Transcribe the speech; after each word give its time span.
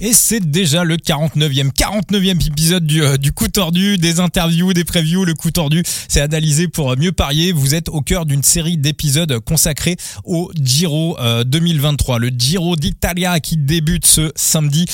Et 0.00 0.12
c'est 0.12 0.40
déjà 0.40 0.82
le 0.82 0.96
49e, 0.96 1.70
49e 1.70 2.44
épisode 2.48 2.84
du, 2.84 3.00
euh, 3.00 3.16
du 3.16 3.30
coup 3.30 3.46
tordu, 3.46 3.96
des 3.96 4.18
interviews, 4.18 4.72
des 4.72 4.82
previews. 4.82 5.24
Le 5.24 5.34
coup 5.34 5.52
tordu, 5.52 5.84
c'est 6.08 6.20
analysé 6.20 6.66
pour 6.66 6.96
mieux 6.96 7.12
parier. 7.12 7.52
Vous 7.52 7.76
êtes 7.76 7.88
au 7.88 8.00
cœur 8.00 8.26
d'une 8.26 8.42
série 8.42 8.76
d'épisodes 8.76 9.38
consacrés 9.38 9.94
au 10.24 10.50
Giro 10.60 11.16
2023. 11.46 12.18
Le 12.18 12.30
Giro 12.36 12.74
d'Italia 12.74 13.38
qui 13.38 13.56
débute 13.56 14.04
ce 14.04 14.32
samedi 14.34 14.86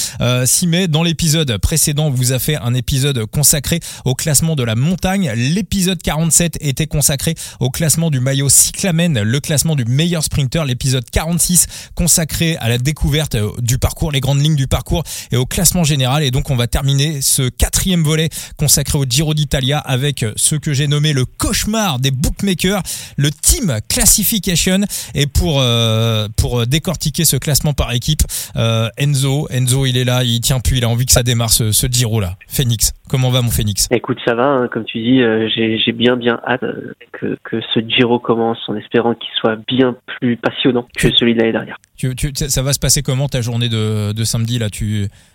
6 0.45 0.67
mai. 0.67 0.87
Dans 0.87 1.03
l'épisode 1.03 1.57
précédent, 1.57 2.11
vous 2.11 2.33
a 2.33 2.39
fait 2.39 2.57
un 2.57 2.75
épisode 2.75 3.25
consacré 3.25 3.81
au 4.05 4.15
classement 4.15 4.55
de 4.55 4.65
la 4.65 4.75
montagne. 4.75 5.33
L'épisode 5.35 6.03
47 6.03 6.59
était 6.61 6.87
consacré 6.87 7.37
au 7.59 7.71
classement 7.71 8.11
du 8.11 8.21
maillot 8.21 8.51
cyclamen, 8.51 9.23
le 9.23 9.41
classement 9.41 9.77
du 9.77 9.87
meilleur 9.87 10.23
sprinter. 10.23 10.67
L'épisode 10.67 11.09
46 11.11 11.69
consacré 11.95 12.59
à 12.59 12.69
la 12.69 12.77
découverte 12.77 13.39
du 13.63 13.79
parcours, 13.79 14.13
les 14.13 14.21
grandes 14.21 14.43
lignes 14.43 14.57
du 14.57 14.67
parcours 14.67 14.90
et 15.33 15.37
au 15.37 15.47
classement 15.47 15.85
général. 15.85 16.23
Et 16.23 16.31
donc 16.31 16.51
on 16.51 16.57
va 16.57 16.67
terminer 16.67 17.21
ce 17.23 17.49
quatrième 17.49 18.03
volet 18.03 18.29
consacré 18.57 18.99
au 18.99 19.05
Giro 19.05 19.35
d'Italia 19.35 19.79
avec 19.79 20.25
ce 20.37 20.57
que 20.57 20.73
j'ai 20.73 20.87
nommé 20.87 21.13
le 21.13 21.25
cauchemar 21.25 21.99
des 21.99 22.11
bookmakers, 22.11 22.83
le 23.17 23.31
Team 23.31 23.79
Classification. 23.89 24.81
Et 25.15 25.27
pour 25.27 25.61
euh, 25.61 26.29
pour 26.37 26.67
décortiquer 26.67 27.25
ce 27.25 27.37
classement 27.37 27.73
par 27.73 27.93
équipe, 27.93 28.23
euh, 28.57 28.89
Enzo, 28.99 29.49
Enzo 29.51 29.87
il 29.87 29.97
est 29.97 30.05
là, 30.05 30.25
il 30.25 30.41
tient 30.41 30.61
plus, 30.61 30.79
il 30.79 30.85
a 30.85 30.89
envie 30.89 31.07
que 31.07 31.13
ça 31.13 31.23
démarre 31.23 31.51
ce, 31.51 31.73
ce 31.73 31.87
Giro 31.87 32.21
là. 32.21 32.37
Phoenix, 32.49 32.93
comment 33.09 33.31
va 33.31 33.43
mon 33.43 33.51
Phoenix? 33.51 33.87
Écoute, 33.91 34.19
ça 34.25 34.35
va, 34.35 34.47
hein, 34.47 34.69
comme 34.73 34.85
tu 34.85 34.99
dis, 34.99 35.21
euh, 35.21 35.49
j'ai 35.55 35.93
bien 35.93 36.17
bien 36.17 36.41
hâte 36.47 36.65
que, 37.13 37.39
que 37.45 37.61
ce 37.75 37.81
Giro 37.81 38.19
commence 38.19 38.59
en 38.69 38.77
espérant 38.77 39.15
qu'il 39.15 39.31
soit 39.41 39.57
bien 39.69 39.97
plus 40.19 40.37
passionnant 40.37 40.87
que 40.97 41.09
celui 41.17 41.35
de 41.35 41.41
l'année 41.41 41.53
dernière. 41.53 41.77
Tu, 41.97 42.15
tu, 42.17 42.33
ça 42.35 42.63
va 42.63 42.73
se 42.73 42.79
passer 42.79 43.03
comment 43.03 43.29
ta 43.29 43.43
journée 43.43 43.69
de, 43.69 44.13
de 44.13 44.25
samedi 44.25 44.59
là? 44.59 44.71
Tu, 44.71 44.80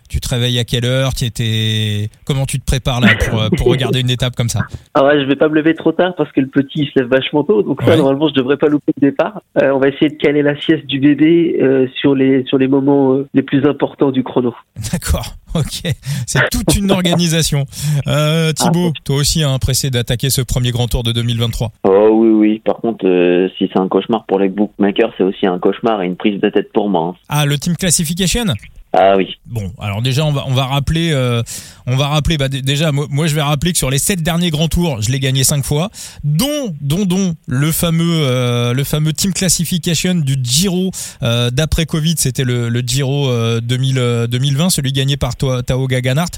tu 0.09 0.20
te 0.20 0.30
réveilles 0.30 0.59
à 0.59 0.63
quelle 0.63 0.85
heure 0.85 1.13
tu 1.13 1.26
étais... 1.26 2.09
Comment 2.26 2.45
tu 2.45 2.59
te 2.59 2.66
prépares 2.66 3.02
là 3.02 3.09
pour, 3.30 3.49
pour 3.58 3.68
regarder 3.68 4.02
une 4.02 4.10
étape 4.10 4.35
comme 4.35 4.49
ça 4.49 4.62
Ah 4.93 5.05
ouais, 5.05 5.21
je 5.21 5.26
vais 5.26 5.35
pas 5.35 5.49
me 5.49 5.55
lever 5.55 5.74
trop 5.74 5.91
tard 5.91 6.13
parce 6.15 6.32
que 6.32 6.41
le 6.41 6.48
petit 6.48 6.82
il 6.82 6.87
se 6.87 6.99
lève 6.99 7.10
vachement 7.10 7.43
tôt, 7.43 7.63
donc 7.63 7.82
ça 7.82 7.96
normalement 7.96 8.27
je 8.29 8.34
devrais 8.34 8.57
pas 8.57 8.68
louper 8.68 8.93
le 9.02 9.10
départ. 9.10 9.41
Euh, 9.62 9.71
on 9.71 9.79
va 9.79 9.90
essayer 9.90 10.10
de 10.10 10.18
caler 10.18 10.41
la 10.41 10.60
sieste 10.60 10.85
du 10.85 10.99
bébé 10.99 11.57
euh, 11.62 11.87
sur 11.99 12.15
les 12.15 12.43
sur 12.46 12.57
les 12.57 12.68
moments 12.68 13.13
euh, 13.13 13.27
les 13.34 13.41
plus 13.41 13.65
importants 13.65 14.12
du 14.12 14.24
chrono. 14.24 14.54
D'accord. 14.91 15.35
Ok, 15.55 15.90
c'est 16.27 16.49
toute 16.49 16.76
une 16.76 16.91
organisation. 16.91 17.65
Euh, 18.07 18.52
Thibaut, 18.52 18.91
ah. 18.93 18.99
toi 19.05 19.15
aussi 19.15 19.41
hein, 19.41 19.57
pressé 19.57 19.90
d'attaquer 19.90 20.30
ce 20.30 20.41
premier 20.41 20.71
grand 20.71 20.87
tour 20.87 21.02
de 21.04 21.13
2023. 21.13 21.71
Oh 21.85 22.09
oui, 22.12 22.30
oui. 22.30 22.62
Par 22.65 22.76
contre, 22.77 23.07
euh, 23.07 23.48
si 23.57 23.70
c'est 23.71 23.80
un 23.80 23.87
cauchemar 23.87 24.26
pour 24.26 24.37
les 24.37 24.49
bookmakers, 24.49 25.13
c'est 25.18 25.24
aussi 25.24 25.48
un 25.48 25.57
cauchemar 25.57 26.02
et 26.02 26.07
une 26.07 26.18
prise 26.18 26.41
de 26.41 26.49
tête 26.49 26.74
pour 26.74 26.90
moi. 26.90 27.13
Hein. 27.15 27.20
Ah, 27.30 27.46
le 27.46 27.57
team 27.57 27.77
classification? 27.77 28.43
Ah 28.98 29.18
oui. 29.18 29.36
Bon, 29.46 29.74
alors 29.80 30.02
déjà 30.02 30.24
on 30.24 30.32
va 30.32 30.46
on 30.48 30.54
va 30.54 30.66
rappeler 30.66 31.12
euh, 31.12 31.44
on 31.86 31.98
va 31.98 32.08
rappeler 32.08 32.38
bah, 32.38 32.48
déjà 32.48 32.92
moi, 32.92 33.27
je 33.27 33.36
vais 33.36 33.42
rappeler 33.42 33.74
que 33.74 33.77
sur 33.77 33.90
les 33.90 33.98
sept 33.98 34.24
derniers 34.24 34.52
grands 34.52 34.70
tours, 34.70 35.02
je 35.02 35.12
l'ai 35.12 35.20
gagné 35.20 35.44
cinq 35.44 35.66
fois, 35.66 35.90
dont 36.24 36.74
dont 36.80 37.05
dont 37.05 37.36
le 37.46 37.72
fameux 37.74 38.22
euh, 38.22 38.74
le 38.74 38.84
fameux 38.86 39.12
team 39.12 39.34
classification 39.34 40.16
du 40.16 40.38
Giro 40.42 40.92
euh, 41.24 41.52
d'après 41.52 41.86
Covid, 41.86 42.16
c'était 42.18 42.46
le, 42.46 42.70
le 42.70 42.80
Giro 42.80 43.30
2000, 43.60 44.27
2020, 44.30 44.70
celui 44.70 44.94
gagné 44.94 45.18
par 45.18 45.36
Tao 45.36 45.88
Gaganart. 45.88 46.30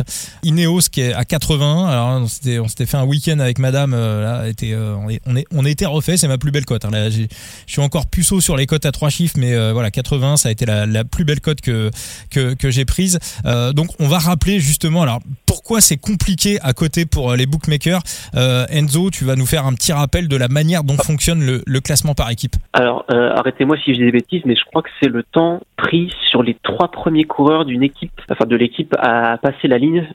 Ineos 0.44 0.90
qui 0.92 1.02
est 1.02 1.14
à 1.14 1.26
80. 1.26 1.88
Alors 1.88 2.08
on 2.22 2.28
s'était 2.28 2.60
on 2.60 2.68
s'était 2.68 2.88
fait 2.88 2.98
un 2.98 3.06
week-end 3.06 3.40
avec 3.40 3.60
madame 3.60 3.92
là, 3.92 4.48
était 4.48 4.76
on 4.76 5.08
on 5.28 5.36
est 5.36 5.46
on 5.54 5.66
était 5.66 5.86
refait, 5.86 6.18
c'est 6.18 6.28
ma 6.28 6.40
plus 6.40 6.52
belle 6.52 6.66
cote 6.66 6.86
hein. 6.86 6.90
je 6.92 7.28
suis 7.68 7.82
encore 7.82 8.08
puceau 8.08 8.42
sur 8.42 8.58
les 8.58 8.66
cotes 8.66 8.86
à 8.86 8.92
trois 8.92 9.10
chiffres 9.10 9.36
mais 9.38 9.72
voilà 9.72 9.92
80 9.92 10.38
ça 10.38 10.50
a 10.50 10.52
été 10.52 10.66
la, 10.66 10.86
la 10.86 11.04
plus 11.04 11.24
belle 11.24 11.42
cote 11.42 11.62
que 11.62 11.92
que 12.30 12.47
que, 12.56 12.70
j'ai 12.70 12.86
prise. 12.86 13.20
Euh, 13.46 13.74
donc 13.74 13.88
on 14.00 14.08
va 14.08 14.20
rappeler 14.20 14.60
justement 14.60 15.02
alors 15.02 15.20
pourquoi 15.46 15.82
c'est 15.82 15.98
compliqué 15.98 16.60
à 16.62 16.74
côté 16.74 17.06
pour 17.06 17.32
euh, 17.32 17.36
les 17.36 17.46
bookmakers. 17.46 18.02
Euh, 18.36 18.66
Enzo, 18.70 19.10
tu 19.10 19.26
vas 19.26 19.36
nous 19.36 19.46
faire 19.46 19.66
un 19.66 19.74
petit 19.74 19.94
rappel 19.94 20.28
de 20.28 20.36
la 20.36 20.48
manière 20.48 20.84
dont 20.84 20.98
fonctionne 20.98 21.46
le, 21.46 21.80
classement 21.80 22.16
par 22.16 22.30
équipe. 22.32 22.56
Alors 22.74 23.06
arrêtez-moi 23.08 23.78
si 23.78 23.94
je 23.94 24.00
dis 24.00 24.06
des 24.06 24.12
bêtises, 24.12 24.42
mais 24.46 24.56
je 24.56 24.66
crois 24.66 24.82
que 24.82 24.90
c'est 25.02 25.10
le 25.10 25.24
temps 25.24 25.62
pris 25.78 26.12
sur 26.30 26.44
les 26.44 26.58
trois 26.64 26.90
premiers 26.90 27.24
coureurs 27.24 27.66
d'une 27.66 27.84
équipe, 27.84 28.12
enfin 28.30 28.46
de 28.46 28.56
l'équipe 28.56 28.94
à 29.00 29.38
passer 29.38 29.68
la 29.68 29.78
ligne 29.78 30.08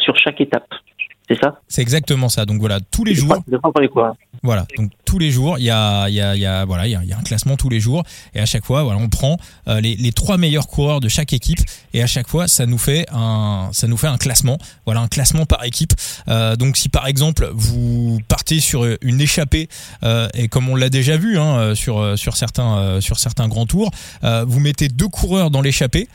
sur 0.00 0.16
chaque 0.16 0.40
étape. 0.40 0.66
C'est 1.28 1.40
ça? 1.40 1.60
C'est 1.68 1.80
exactement 1.82 2.28
ça. 2.28 2.44
Donc 2.44 2.60
voilà, 2.60 2.80
tous 2.80 3.04
les 3.04 3.14
jours. 3.14 3.36
Voilà, 4.42 4.66
donc 4.76 4.90
tous 5.14 5.20
les 5.20 5.30
jours, 5.30 5.60
il 5.60 5.64
y 5.64 5.70
a, 5.70 6.08
il 6.08 6.14
y 6.16 6.20
a, 6.20 6.64
voilà, 6.64 6.88
il 6.88 6.90
y 6.90 7.12
a, 7.12 7.16
un 7.16 7.22
classement 7.22 7.56
tous 7.56 7.68
les 7.68 7.78
jours, 7.78 8.02
et 8.34 8.40
à 8.40 8.46
chaque 8.46 8.64
fois, 8.64 8.82
voilà, 8.82 8.98
on 8.98 9.08
prend 9.08 9.36
euh, 9.68 9.80
les, 9.80 9.94
les 9.94 10.10
trois 10.10 10.38
meilleurs 10.38 10.66
coureurs 10.66 10.98
de 10.98 11.08
chaque 11.08 11.32
équipe, 11.32 11.60
et 11.92 12.02
à 12.02 12.08
chaque 12.08 12.26
fois, 12.26 12.48
ça 12.48 12.66
nous 12.66 12.78
fait 12.78 13.06
un, 13.12 13.68
ça 13.70 13.86
nous 13.86 13.96
fait 13.96 14.08
un 14.08 14.18
classement, 14.18 14.58
voilà, 14.86 15.02
un 15.02 15.06
classement 15.06 15.46
par 15.46 15.62
équipe. 15.62 15.92
Euh, 16.26 16.56
donc 16.56 16.76
si 16.76 16.88
par 16.88 17.06
exemple 17.06 17.48
vous 17.54 18.18
partez 18.26 18.58
sur 18.58 18.84
une 19.02 19.20
échappée, 19.20 19.68
euh, 20.02 20.26
et 20.34 20.48
comme 20.48 20.68
on 20.68 20.74
l'a 20.74 20.90
déjà 20.90 21.16
vu 21.16 21.38
hein, 21.38 21.76
sur 21.76 22.18
sur 22.18 22.36
certains 22.36 23.00
sur 23.00 23.20
certains 23.20 23.46
grands 23.46 23.66
tours, 23.66 23.92
vous 24.22 24.58
mettez 24.58 24.88
deux 24.88 25.06
coureurs 25.06 25.52
dans 25.52 25.62
l'échappée, 25.62 26.08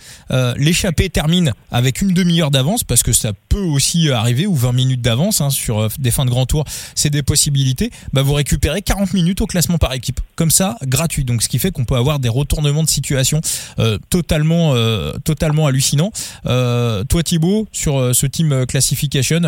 l'échappée 0.57 1.09
termine 1.09 1.53
avec 1.71 2.01
une 2.01 2.13
demi-heure 2.13 2.51
d'avance 2.51 2.83
parce 2.83 3.03
que 3.03 3.13
ça 3.13 3.31
peut 3.47 3.63
aussi 3.63 4.09
arriver 4.09 4.45
ou 4.45 4.55
20 4.55 4.73
minutes 4.73 5.01
d'avance 5.01 5.39
hein, 5.39 5.49
sur 5.49 5.87
des 5.99 6.11
fins 6.11 6.25
de 6.25 6.29
grand 6.29 6.45
tour, 6.45 6.65
c'est 6.95 7.09
des 7.09 7.23
possibilités. 7.23 7.91
Bah, 8.11 8.23
vous 8.23 8.33
récupérez 8.33 8.81
40 8.89 9.13
minutes 9.13 9.39
au 9.41 9.45
classement 9.45 9.77
par 9.77 9.93
équipe. 9.93 10.19
Comme 10.35 10.49
ça, 10.49 10.75
gratuit. 10.81 11.23
Donc, 11.23 11.43
ce 11.43 11.47
qui 11.47 11.59
fait 11.59 11.69
qu'on 11.69 11.85
peut 11.85 11.95
avoir 11.95 12.17
des 12.17 12.27
retournements 12.27 12.81
de 12.81 12.89
situation 12.89 13.39
euh, 13.77 13.99
totalement, 14.09 14.73
euh, 14.73 15.13
totalement 15.23 15.67
hallucinants. 15.67 16.11
Euh, 16.47 17.03
toi, 17.03 17.21
Thibaut, 17.21 17.67
sur 17.71 18.15
ce 18.15 18.25
team 18.25 18.65
classification, 18.65 19.41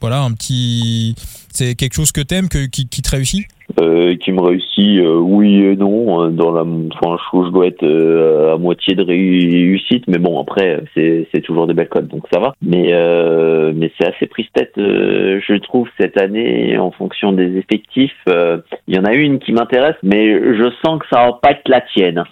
voilà, 0.00 0.22
un 0.22 0.32
petit, 0.32 1.14
c'est 1.52 1.74
quelque 1.74 1.94
chose 1.94 2.12
que 2.12 2.20
t'aimes, 2.20 2.48
que, 2.48 2.66
qui, 2.66 2.86
te 2.86 3.10
réussit? 3.10 3.46
Euh, 3.80 4.16
qui 4.16 4.32
me 4.32 4.42
réussit 4.42 4.98
euh, 4.98 5.16
oui 5.16 5.64
et 5.64 5.76
non 5.76 6.20
hein, 6.20 6.30
dans 6.30 6.52
la 6.52 6.60
enfin 6.60 7.16
je, 7.32 7.50
dois 7.50 7.66
être 7.68 7.82
euh, 7.84 8.52
à 8.52 8.58
moitié 8.58 8.94
de 8.94 9.02
réussite 9.02 10.04
mais 10.08 10.18
bon 10.18 10.38
après 10.42 10.82
c'est 10.94 11.26
c'est 11.32 11.40
toujours 11.40 11.66
des 11.66 11.72
belles 11.72 11.88
codes 11.88 12.08
donc 12.08 12.24
ça 12.30 12.38
va. 12.38 12.54
Mais 12.60 12.88
euh, 12.92 13.72
mais 13.74 13.90
c'est 13.98 14.08
assez 14.08 14.26
prise 14.26 14.46
tête 14.52 14.74
je 14.76 15.58
trouve 15.58 15.88
cette 15.98 16.20
année 16.20 16.76
en 16.76 16.90
fonction 16.90 17.32
des 17.32 17.56
effectifs 17.56 18.12
il 18.26 18.94
y 18.94 18.98
en 18.98 19.04
a 19.04 19.14
une 19.14 19.38
qui 19.38 19.52
m'intéresse 19.52 19.96
mais 20.02 20.28
je 20.28 20.70
sens 20.84 20.98
que 21.00 21.06
ça 21.10 21.24
va 21.24 21.32
pas 21.40 21.52
être 21.52 21.68
la 21.68 21.80
tienne 21.80 22.24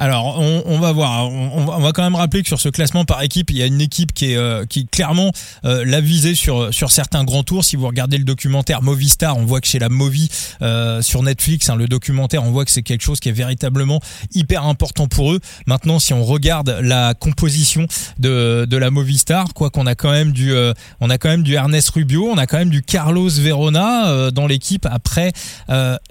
alors, 0.00 0.38
on, 0.38 0.78
va 0.78 0.92
voir. 0.92 1.28
On, 1.28 1.64
va 1.80 1.90
quand 1.90 2.04
même 2.04 2.14
rappeler 2.14 2.42
que 2.42 2.48
sur 2.48 2.60
ce 2.60 2.68
classement 2.68 3.04
par 3.04 3.20
équipe, 3.20 3.50
il 3.50 3.56
y 3.56 3.62
a 3.62 3.66
une 3.66 3.80
équipe 3.80 4.12
qui 4.14 4.32
est 4.32 4.36
euh, 4.36 4.64
qui 4.64 4.86
clairement 4.86 5.32
euh, 5.64 5.84
l'a 5.84 6.00
visé 6.00 6.36
sur 6.36 6.72
sur 6.72 6.92
certains 6.92 7.24
grands 7.24 7.42
tours. 7.42 7.64
Si 7.64 7.74
vous 7.74 7.88
regardez 7.88 8.16
le 8.16 8.22
documentaire 8.22 8.80
Movistar, 8.80 9.36
on 9.36 9.44
voit 9.44 9.60
que 9.60 9.66
chez 9.66 9.80
la 9.80 9.88
Movi 9.88 10.28
euh, 10.62 11.02
sur 11.02 11.24
Netflix, 11.24 11.68
hein, 11.68 11.74
le 11.74 11.88
documentaire, 11.88 12.44
on 12.44 12.52
voit 12.52 12.64
que 12.64 12.70
c'est 12.70 12.82
quelque 12.82 13.02
chose 13.02 13.18
qui 13.18 13.28
est 13.28 13.32
véritablement 13.32 14.00
hyper 14.34 14.64
important 14.66 15.08
pour 15.08 15.32
eux. 15.32 15.40
Maintenant, 15.66 15.98
si 15.98 16.14
on 16.14 16.24
regarde 16.24 16.78
la 16.80 17.14
composition 17.14 17.88
de 18.20 18.68
de 18.70 18.76
la 18.76 18.92
Movistar, 18.92 19.52
quoi 19.52 19.70
qu'on 19.70 19.86
a 19.86 19.96
quand 19.96 20.12
même 20.12 20.30
du 20.30 20.54
on 21.00 21.10
a 21.10 21.18
quand 21.18 21.28
même 21.28 21.42
du 21.42 21.54
Ernest 21.54 21.90
Rubio, 21.90 22.28
on 22.30 22.38
a 22.38 22.46
quand 22.46 22.58
même 22.58 22.70
du 22.70 22.82
Carlos 22.82 23.30
Verona 23.30 24.30
dans 24.30 24.46
l'équipe. 24.46 24.86
Après, 24.88 25.32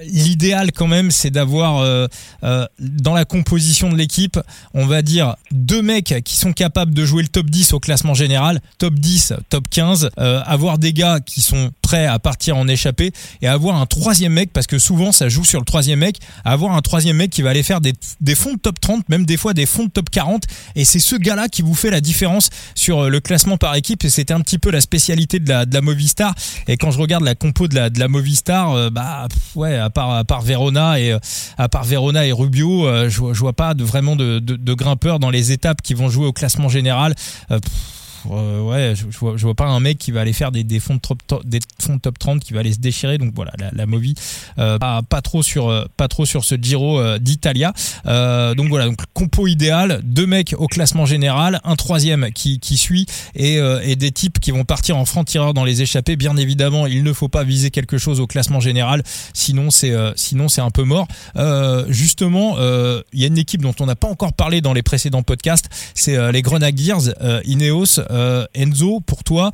l'idéal 0.02 0.74
quand 0.74 0.88
même, 0.88 1.10
c'est 1.10 1.32
d'avoir 1.32 2.10
dans 2.42 3.14
la 3.14 3.24
composition 3.24 3.77
de 3.86 3.96
l'équipe, 3.96 4.40
on 4.74 4.86
va 4.86 5.02
dire 5.02 5.36
deux 5.52 5.82
mecs 5.82 6.16
qui 6.26 6.36
sont 6.36 6.54
capables 6.54 6.94
de 6.94 7.06
jouer 7.06 7.22
le 7.22 7.30
top 7.30 7.50
10 7.50 7.74
au 7.74 7.80
classement 7.80 8.14
général, 8.14 8.60
top 8.80 8.96
10, 8.96 9.34
top 9.50 9.68
15, 9.70 10.10
euh, 10.18 10.42
avoir 10.46 10.80
des 10.80 10.94
gars 10.94 11.20
qui 11.20 11.42
sont 11.42 11.72
prêts 11.88 12.06
à 12.06 12.20
partir 12.20 12.58
en 12.58 12.68
échappée 12.68 13.14
et 13.42 13.48
avoir 13.48 13.80
un 13.80 13.86
troisième 13.86 14.34
mec, 14.34 14.52
parce 14.52 14.68
que 14.68 14.78
souvent 14.78 15.14
ça 15.14 15.30
joue 15.30 15.46
sur 15.46 15.60
le 15.60 15.66
troisième 15.66 16.00
mec, 16.00 16.20
avoir 16.44 16.76
un 16.76 16.82
troisième 16.82 17.16
mec 17.16 17.32
qui 17.32 17.42
va 17.42 17.52
aller 17.52 17.64
faire 17.64 17.80
des, 17.80 17.94
fonds 18.36 18.56
de 18.56 18.60
top 18.60 18.82
30, 18.82 19.08
même 19.08 19.26
des 19.26 19.38
fois 19.38 19.54
des 19.54 19.66
fonds 19.66 19.86
de 19.86 19.90
top 19.90 20.10
40, 20.10 20.44
et 20.76 20.84
c'est 20.84 21.00
ce 21.00 21.16
gars-là 21.16 21.48
qui 21.48 21.62
vous 21.62 21.76
fait 21.76 21.90
la 21.90 22.02
différence 22.02 22.50
sur 22.76 23.06
euh, 23.06 23.10
le 23.10 23.22
classement 23.22 23.56
par 23.56 23.74
équipe, 23.76 24.04
et 24.04 24.10
c'était 24.10 24.34
un 24.34 24.42
petit 24.42 24.58
peu 24.58 24.70
la 24.70 24.82
spécialité 24.82 25.40
de 25.40 25.50
la, 25.50 25.82
Movistar, 25.82 26.36
et 26.68 26.76
quand 26.76 26.92
je 26.92 27.00
regarde 27.00 27.24
la 27.24 27.36
compo 27.36 27.70
de 27.70 27.76
la, 27.76 28.08
Movistar, 28.10 28.74
euh, 28.74 28.90
bah 28.90 29.30
ouais, 29.56 29.78
à 29.78 29.90
part, 29.90 30.12
à 30.12 30.26
part 30.26 30.42
Verona 30.42 31.00
et 31.00 31.16
à 31.58 31.70
part 31.70 31.86
Verona 31.86 32.26
et 32.26 32.34
Rubio, 32.34 32.86
je, 33.08 33.22
vois 33.22 33.54
pas 33.54 33.74
de 33.76 33.86
vraiment 33.86 34.18
de, 34.18 34.74
grimpeurs 34.74 35.20
dans 35.20 35.30
les 35.30 35.54
étapes 35.54 35.82
qui 35.82 35.94
vont 35.94 36.10
jouer 36.10 36.26
au 36.26 36.34
classement 36.34 36.68
général. 36.68 37.16
Euh, 37.52 37.60
ouais, 38.30 38.94
je, 38.96 39.18
vois, 39.18 39.38
je 39.38 39.44
vois 39.44 39.56
pas 39.56 39.66
un 39.66 39.80
mec 39.80 39.98
qui 39.98 40.12
va 40.12 40.22
aller 40.22 40.34
faire 40.34 40.52
des, 40.52 40.64
des 40.64 40.80
fonds 40.80 40.96
de 40.96 41.00
top, 41.00 41.22
des 41.46 41.60
fonds 41.82 42.00
top 42.00 42.20
30 42.20 42.44
qui 42.44 42.54
va 42.54 42.62
aller 42.62 42.74
se 42.74 42.80
déchirer. 42.80 43.18
Donc 43.18 43.34
voilà, 43.36 43.52
la, 43.58 43.72
la 43.74 43.86
Movi 43.86 44.16
pas, 44.56 45.02
pas 45.04 45.22
trop 45.22 45.44
sur 45.44 45.88
pas 45.98 46.08
trop 46.08 46.26
sur 46.26 46.44
ce 46.44 46.56
Giro 46.56 47.18
d'Italia. 47.20 47.74
donc 48.06 48.70
voilà, 48.70 48.86
donc 48.86 49.00
compo 49.14 49.48
idéal, 49.48 50.02
deux 50.04 50.26
mecs 50.26 50.56
au 50.58 50.68
classement 50.68 51.06
général, 51.06 51.62
un 51.64 51.76
troisième 51.76 52.32
qui, 52.32 52.60
suit 52.78 53.06
et, 53.36 53.96
des 53.96 54.12
types 54.12 54.40
qui 54.40 54.52
vont 54.52 54.66
partir 54.66 54.98
en 54.98 55.06
franc-tireur 55.06 55.54
dans 55.54 55.64
les 55.64 55.82
échappées. 55.82 56.16
Bien 56.16 56.38
évidemment, 56.38 56.88
il 56.88 57.04
ne 57.04 57.14
faut 57.14 57.30
pas 57.30 57.44
viser 57.44 57.72
quelque 57.72 57.98
chose 57.98 58.20
au 58.20 58.28
classement 58.28 58.60
général, 58.60 59.04
sinon 59.34 59.72
c'est 59.72 59.94
sinon 60.16 60.50
c'est 60.50 60.62
un 60.62 60.72
peu 60.72 60.84
mort. 60.84 61.08
justement, 61.90 62.58
il 63.14 63.20
y 63.20 63.24
a 63.24 63.28
une 63.28 63.38
équipe 63.38 63.62
dont 63.62 63.76
on 63.80 63.86
n'a 63.86 63.96
pas 63.96 64.08
encore 64.08 64.34
parlé 64.34 64.62
dans 64.62 64.74
les 64.74 64.84
précédents 64.84 65.24
podcasts, 65.24 65.70
c'est 65.94 66.32
les 66.32 66.42
Grenadiers, 66.42 67.14
Ineos, 67.46 68.00
Enzo. 68.54 69.00
Pour 69.02 69.24
toi, 69.24 69.52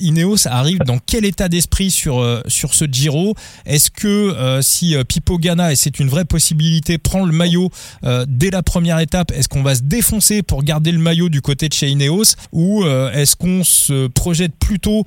Ineos 0.00 0.46
arrive 0.46 0.78
dans 0.78 0.98
quel 0.98 1.24
état 1.24 1.48
d'esprit 1.48 1.90
sur 1.90 2.42
sur 2.46 2.74
ce 2.74 2.84
Giro 2.84 3.34
Est-ce 3.66 3.90
que 3.90 4.60
si 4.62 4.94
Pipo 5.08 5.38
Gana 5.38 5.72
et 5.72 5.76
c'est 5.76 5.98
une 5.98 6.08
vraie 6.08 6.24
possibilité 6.24 6.98
prend 6.98 7.24
le 7.24 7.32
maillot 7.32 7.70
dès 8.26 8.50
la 8.50 8.62
première 8.62 8.98
étape, 8.98 9.32
est-ce 9.32 9.48
qu'on 9.48 9.62
va 9.62 9.74
se 9.74 9.82
défoncer 9.82 10.42
pour 10.42 10.62
garder 10.62 10.92
le 10.92 10.98
maillot 10.98 11.28
du 11.28 11.40
côté 11.40 11.68
de 11.68 11.74
chez 11.74 11.88
Ineos 11.88 12.34
ou 12.52 12.84
est-ce 12.84 13.36
qu'on 13.36 13.64
se 13.64 14.06
projette 14.08 14.54
plutôt 14.58 15.04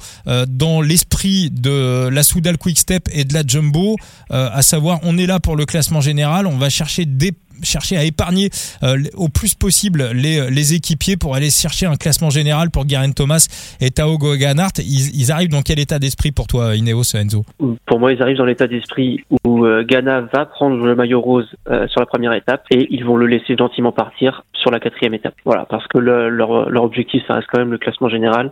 dans 0.47 0.81
l'esprit 0.81 1.49
de 1.51 2.09
la 2.11 2.23
Soudal 2.23 2.57
Quick 2.57 2.79
Step 2.79 3.07
et 3.11 3.23
de 3.23 3.33
la 3.33 3.43
Jumbo, 3.45 3.95
à 4.29 4.61
savoir 4.61 4.99
on 5.03 5.17
est 5.17 5.25
là 5.27 5.39
pour 5.39 5.55
le 5.55 5.65
classement 5.65 6.01
général, 6.01 6.47
on 6.47 6.57
va 6.57 6.69
chercher 6.69 7.05
des 7.05 7.33
chercher 7.63 7.97
à 7.97 8.03
épargner 8.03 8.49
euh, 8.83 8.97
au 9.15 9.29
plus 9.29 9.55
possible 9.55 10.09
les, 10.13 10.49
les, 10.49 10.73
équipiers 10.73 11.17
pour 11.17 11.35
aller 11.35 11.49
chercher 11.49 11.85
un 11.85 11.95
classement 11.95 12.29
général 12.29 12.69
pour 12.71 12.85
Garen 12.85 13.13
Thomas 13.13 13.47
et 13.79 13.91
Tao 13.91 14.17
Goganart. 14.17 14.71
Ils, 14.79 15.19
ils, 15.19 15.31
arrivent 15.31 15.49
dans 15.49 15.61
quel 15.61 15.79
état 15.79 15.99
d'esprit 15.99 16.31
pour 16.31 16.47
toi, 16.47 16.75
Ineos, 16.75 17.15
Enzo? 17.15 17.45
Pour 17.85 17.99
moi, 17.99 18.11
ils 18.11 18.21
arrivent 18.21 18.37
dans 18.37 18.45
l'état 18.45 18.67
d'esprit 18.67 19.23
où 19.45 19.65
euh, 19.65 19.83
Ghana 19.83 20.21
va 20.33 20.45
prendre 20.45 20.85
le 20.85 20.95
maillot 20.95 21.21
rose 21.21 21.49
euh, 21.69 21.87
sur 21.87 21.99
la 21.99 22.05
première 22.05 22.33
étape 22.33 22.63
et 22.71 22.87
ils 22.89 23.05
vont 23.05 23.15
le 23.15 23.27
laisser 23.27 23.55
gentiment 23.57 23.91
partir 23.91 24.43
sur 24.53 24.71
la 24.71 24.79
quatrième 24.79 25.13
étape. 25.13 25.35
Voilà, 25.45 25.65
parce 25.69 25.87
que 25.87 25.97
le, 25.97 26.29
leur, 26.29 26.69
leur, 26.69 26.83
objectif, 26.83 27.23
ça 27.27 27.35
reste 27.35 27.47
quand 27.51 27.59
même 27.59 27.71
le 27.71 27.77
classement 27.77 28.09
général. 28.09 28.51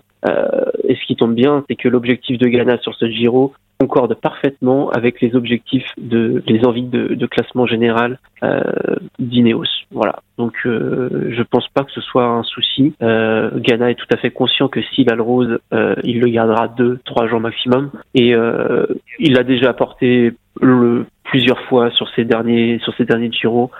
Et 0.87 0.95
ce 0.95 1.05
qui 1.05 1.15
tombe 1.15 1.35
bien, 1.35 1.63
c'est 1.69 1.75
que 1.75 1.87
l'objectif 1.89 2.37
de 2.37 2.47
Ghana 2.47 2.77
sur 2.79 2.95
ce 2.95 3.09
Giro, 3.09 3.53
concorde 3.79 4.15
parfaitement 4.15 4.89
avec 4.89 5.21
les 5.21 5.35
objectifs 5.35 5.91
de 5.97 6.41
les 6.47 6.65
envies 6.65 6.83
de, 6.83 7.13
de 7.15 7.25
classement 7.25 7.65
général 7.65 8.19
euh, 8.43 8.61
d'Ineos. 9.19 9.65
Voilà. 9.91 10.19
Donc 10.37 10.53
euh, 10.65 11.29
je 11.31 11.43
pense 11.43 11.67
pas 11.69 11.83
que 11.83 11.91
ce 11.91 12.01
soit 12.01 12.25
un 12.25 12.43
souci. 12.43 12.93
Euh, 13.01 13.51
Ghana 13.55 13.91
est 13.91 13.95
tout 13.95 14.07
à 14.11 14.17
fait 14.17 14.31
conscient 14.31 14.67
que 14.67 14.81
s'il 14.81 15.11
a 15.11 15.15
le 15.15 15.21
rose, 15.21 15.59
euh, 15.73 15.95
il 16.03 16.19
le 16.19 16.27
gardera 16.27 16.67
deux, 16.67 16.99
trois 17.05 17.27
jours 17.27 17.39
maximum. 17.39 17.91
Et 18.13 18.35
euh, 18.35 18.85
il 19.19 19.33
l'a 19.33 19.43
déjà 19.43 19.69
apporté 19.69 20.33
le, 20.61 21.05
plusieurs 21.23 21.59
fois 21.61 21.91
sur 21.91 22.09
ces 22.15 22.23
derniers 22.23 22.79
sur 22.79 22.93
ces 22.95 23.05
derniers 23.05 23.31
Giro 23.31 23.71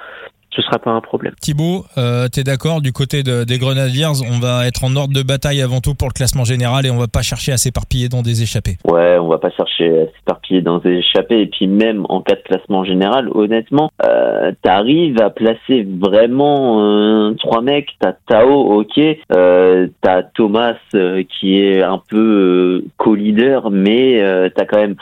ce 0.56 0.62
sera 0.62 0.80
pas 0.80 0.92
un 0.92 1.02
problème. 1.02 1.34
Thibaut, 1.42 1.86
euh, 1.98 2.28
tu 2.32 2.40
es 2.40 2.44
d'accord 2.44 2.82
du 2.82 2.94
côté 2.94 3.24
de, 3.24 3.44
des 3.44 3.58
Grenadiers, 3.58 4.06
on 4.06 4.40
va 4.40 4.68
être 4.68 4.84
en 4.84 4.96
ordre 4.96 5.14
de 5.14 5.24
bataille 5.24 5.62
avant 5.62 5.82
tout 5.82 5.96
pour 5.96 6.08
le 6.08 6.14
classement 6.14 6.44
général 6.44 6.86
et 6.86 6.92
on 6.92 6.98
va 6.98 7.08
pas 7.08 7.22
chercher 7.22 7.52
à 7.52 7.58
s'éparpiller 7.58 8.10
dans 8.10 8.22
des 8.22 8.42
échappées. 8.42 8.78
Ouais, 8.86 9.18
on 9.18 9.28
va 9.28 9.38
pas 9.38 9.52
chercher 9.52 10.02
à 10.02 10.06
s'éparpiller 10.18 10.62
dans 10.62 10.80
des 10.80 10.98
échappées 10.98 11.42
et 11.42 11.48
puis 11.48 11.68
même 11.68 12.06
en 12.10 12.22
cas 12.22 12.36
de 12.36 12.42
classement 12.42 12.84
général, 12.84 13.30
honnêtement, 13.34 13.92
euh, 14.04 14.52
t'arrives 14.62 15.22
à 15.22 15.30
placer 15.30 15.88
vraiment 16.00 16.82
euh, 16.82 17.34
trois 17.40 17.62
mecs, 17.62 17.90
t'as 18.00 18.14
Tao, 18.28 18.80
ok, 18.80 19.00
euh, 19.34 19.88
t'as 20.02 20.24
Thomas 20.24 20.76
euh, 20.94 21.24
qui 21.24 21.60
est 21.60 21.82
un 21.84 22.02
peu 22.10 22.82
euh, 22.84 22.86
co-leader, 22.98 23.70
mais 23.72 24.24
t'as 24.56 24.66
quand 24.66 24.78
même, 24.78 24.96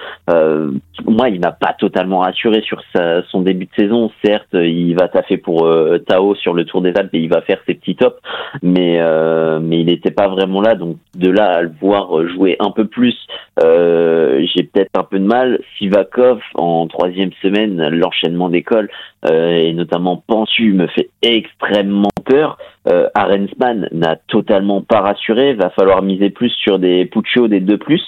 moi 1.06 1.30
il 1.30 1.40
m'a 1.40 1.52
pas 1.52 1.74
totalement 1.78 2.20
rassuré 2.20 2.62
sur 2.62 2.82
sa, 2.96 3.24
son 3.30 3.42
début 3.42 3.66
de 3.66 3.84
saison, 3.84 4.12
certes 4.24 4.54
il 4.54 4.94
va 4.96 5.08
taffer 5.08 5.38
pour 5.44 5.66
euh, 5.66 6.00
Tao 6.00 6.36
sur 6.36 6.54
le 6.54 6.66
Tour 6.66 6.82
des 6.82 6.94
Alpes 6.96 7.14
et 7.14 7.20
il 7.20 7.30
va 7.30 7.42
faire 7.42 7.60
ses 7.68 7.76
petits 7.76 7.96
tops, 7.96 8.20
mais 8.62 8.98
euh, 9.00 9.60
mais 9.62 9.82
il 9.82 9.86
n'était 9.86 10.12
pas 10.12 10.28
vraiment 10.28 10.62
là. 10.62 10.76
Donc 10.76 10.98
de 11.16 11.30
là 11.30 11.52
à 11.58 11.62
le 11.62 11.72
voir 11.82 12.28
jouer 12.30 12.56
un 12.60 12.72
peu 12.72 12.86
plus, 12.86 13.16
euh, 13.64 14.46
j'ai 14.54 14.64
peut-être 14.64 14.92
un 14.98 15.04
peu 15.04 15.20
de 15.20 15.26
mal. 15.26 15.60
Sivakov 15.78 16.40
en 16.56 16.88
troisième 16.88 17.32
semaine, 17.42 17.90
l'enchaînement 17.90 18.50
d'école 18.50 18.90
et 19.30 19.74
notamment 19.74 20.24
Pensu 20.26 20.74
me 20.74 20.88
fait 20.88 21.10
extrêmement 21.22 22.10
peur. 22.26 22.58
Euh, 22.88 23.08
Arensman 23.16 23.88
n'a 23.92 24.18
totalement 24.28 24.82
pas 24.82 25.02
rassuré. 25.02 25.54
Va 25.54 25.70
falloir 25.70 26.02
miser 26.02 26.30
plus 26.30 26.50
sur 26.50 26.80
des 26.80 27.06
Puccio 27.06 27.48
des 27.48 27.60
deux 27.60 27.78
plus 27.78 28.02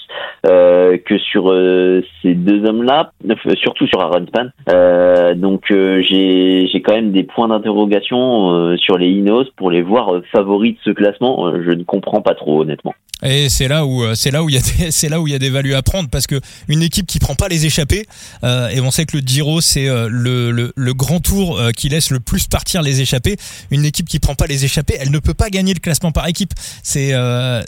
euh, 0.46 0.98
que 0.98 1.18
sur 1.18 1.50
euh, 1.50 2.02
ces 2.22 2.34
deux 2.34 2.64
hommes-là, 2.68 3.12
surtout 3.62 3.86
sur 3.86 4.00
Arensman. 4.00 4.52
Euh, 4.68 5.34
donc 5.34 5.64
j'ai 5.68 6.68
j'ai 6.70 6.82
quand 6.82 6.94
même 6.94 7.12
des 7.12 7.24
points 7.24 7.48
d'interrogation 7.48 8.76
sur 8.76 8.98
les 8.98 9.08
Inos 9.08 9.46
pour 9.56 9.70
les 9.70 9.82
voir 9.82 10.20
favoris 10.32 10.74
de 10.74 10.78
ce 10.84 10.90
classement. 10.90 11.52
je 11.64 11.70
ne 11.70 11.84
comprends 11.84 12.20
pas 12.20 12.34
trop 12.34 12.62
honnêtement. 12.62 12.94
Et 13.22 13.48
c'est 13.48 13.66
là 13.66 13.86
où 13.86 14.02
c'est 14.14 14.30
là 14.30 14.42
où 14.42 14.50
il 14.50 14.56
y 14.56 14.58
a 14.58 14.60
des, 14.60 14.90
c'est 14.90 15.08
là 15.08 15.20
où 15.20 15.26
il 15.26 15.32
y 15.32 15.36
a 15.36 15.38
des 15.38 15.48
values 15.48 15.74
à 15.74 15.82
prendre 15.82 16.08
parce 16.10 16.26
que 16.26 16.36
une 16.68 16.82
équipe 16.82 17.06
qui 17.06 17.18
prend 17.18 17.34
pas 17.34 17.48
les 17.48 17.64
échappées 17.64 18.04
et 18.42 18.80
on 18.80 18.90
sait 18.90 19.06
que 19.06 19.16
le 19.16 19.22
Giro 19.24 19.60
c'est 19.60 19.86
le, 19.86 20.50
le, 20.50 20.72
le 20.76 20.94
grand 20.94 21.05
tour 21.20 21.60
qui 21.76 21.88
laisse 21.88 22.10
le 22.10 22.20
plus 22.20 22.46
partir 22.46 22.82
les 22.82 23.00
échappées. 23.00 23.36
Une 23.70 23.84
équipe 23.84 24.08
qui 24.08 24.18
prend 24.18 24.34
pas 24.34 24.46
les 24.46 24.64
échappées, 24.64 24.96
elle 24.98 25.10
ne 25.10 25.18
peut 25.18 25.34
pas 25.34 25.50
gagner 25.50 25.74
le 25.74 25.80
classement 25.80 26.12
par 26.12 26.26
équipe. 26.26 26.52
C'est 26.82 27.14
euh, 27.14 27.62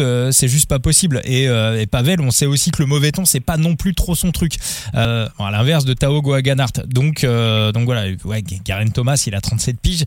euh, 0.00 0.32
juste 0.32 0.68
pas 0.68 0.78
possible. 0.78 1.20
Et, 1.24 1.48
euh, 1.48 1.84
Pavel, 1.90 2.20
on 2.20 2.30
sait 2.30 2.46
aussi 2.46 2.70
que 2.70 2.82
le 2.82 2.86
mauvais 2.86 3.12
temps 3.12 3.24
c'est 3.24 3.40
pas 3.40 3.56
non 3.56 3.76
plus 3.76 3.94
trop 3.94 4.14
son 4.14 4.32
truc. 4.32 4.56
Euh, 4.94 5.28
à 5.38 5.50
l'inverse 5.50 5.84
de 5.84 5.94
Tao 5.94 6.22
Goaganart. 6.22 6.72
Donc 6.86 7.24
euh, 7.24 7.72
donc 7.72 7.84
voilà, 7.84 8.06
ouais, 8.24 8.42
Garen 8.64 8.90
Thomas, 8.90 9.22
il 9.26 9.34
a 9.34 9.40
37 9.40 9.78
piges. 9.80 10.04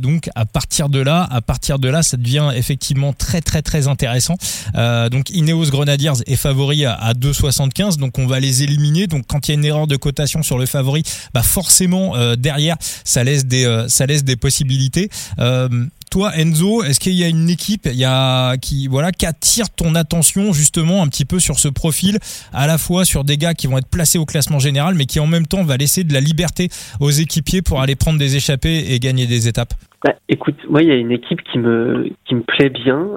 donc 0.00 0.30
à 0.34 0.46
partir 0.46 0.88
de 0.88 1.00
là, 1.00 1.26
à 1.30 1.40
partir 1.40 1.78
de 1.78 1.88
là, 1.88 2.02
ça 2.02 2.16
devient 2.16 2.50
effectivement 2.54 3.12
très 3.12 3.40
très 3.40 3.62
très 3.62 3.88
intéressant. 3.88 4.36
donc 4.74 5.30
Ineos 5.30 5.70
Grenadiers 5.70 6.22
est 6.26 6.36
favori 6.36 6.84
à, 6.84 6.94
à 6.94 7.12
2,75. 7.12 7.98
Donc 7.98 8.18
on 8.18 8.26
va 8.26 8.40
les 8.40 8.62
éliminer. 8.62 9.06
Donc 9.06 9.24
quand 9.26 9.48
il 9.48 9.52
y 9.52 9.54
a 9.54 9.58
une 9.58 9.64
erreur 9.64 9.86
de 9.86 9.96
cotation 9.96 10.42
sur 10.42 10.58
le 10.58 10.66
favori, 10.66 11.02
bah 11.34 11.42
forcément 11.42 12.01
derrière 12.36 12.76
ça 13.04 13.24
laisse 13.24 13.46
des 13.46 13.86
ça 13.88 14.06
laisse 14.06 14.24
des 14.24 14.36
possibilités. 14.36 15.08
Euh, 15.38 15.68
toi, 16.10 16.32
Enzo, 16.36 16.82
est-ce 16.82 17.00
qu'il 17.00 17.14
y 17.14 17.24
a 17.24 17.28
une 17.28 17.48
équipe 17.48 17.86
il 17.86 17.98
y 17.98 18.04
a, 18.04 18.58
qui, 18.58 18.86
voilà, 18.86 19.12
qui 19.12 19.24
attire 19.24 19.70
ton 19.70 19.94
attention 19.94 20.52
justement 20.52 21.02
un 21.02 21.08
petit 21.08 21.24
peu 21.24 21.38
sur 21.38 21.58
ce 21.58 21.68
profil, 21.68 22.18
à 22.52 22.66
la 22.66 22.76
fois 22.76 23.06
sur 23.06 23.24
des 23.24 23.38
gars 23.38 23.54
qui 23.54 23.66
vont 23.66 23.78
être 23.78 23.88
placés 23.88 24.18
au 24.18 24.26
classement 24.26 24.58
général, 24.58 24.94
mais 24.94 25.06
qui 25.06 25.20
en 25.20 25.26
même 25.26 25.46
temps 25.46 25.62
va 25.62 25.78
laisser 25.78 26.04
de 26.04 26.12
la 26.12 26.20
liberté 26.20 26.68
aux 27.00 27.10
équipiers 27.10 27.62
pour 27.62 27.80
aller 27.80 27.96
prendre 27.96 28.18
des 28.18 28.36
échappées 28.36 28.92
et 28.92 28.98
gagner 28.98 29.26
des 29.26 29.48
étapes? 29.48 29.72
Bah, 30.04 30.14
écoute, 30.28 30.56
moi, 30.68 30.82
il 30.82 30.88
y 30.88 30.92
a 30.92 30.96
une 30.96 31.12
équipe 31.12 31.40
qui 31.50 31.58
me 31.58 32.10
qui 32.26 32.34
me 32.34 32.42
plaît 32.42 32.70
bien. 32.70 33.08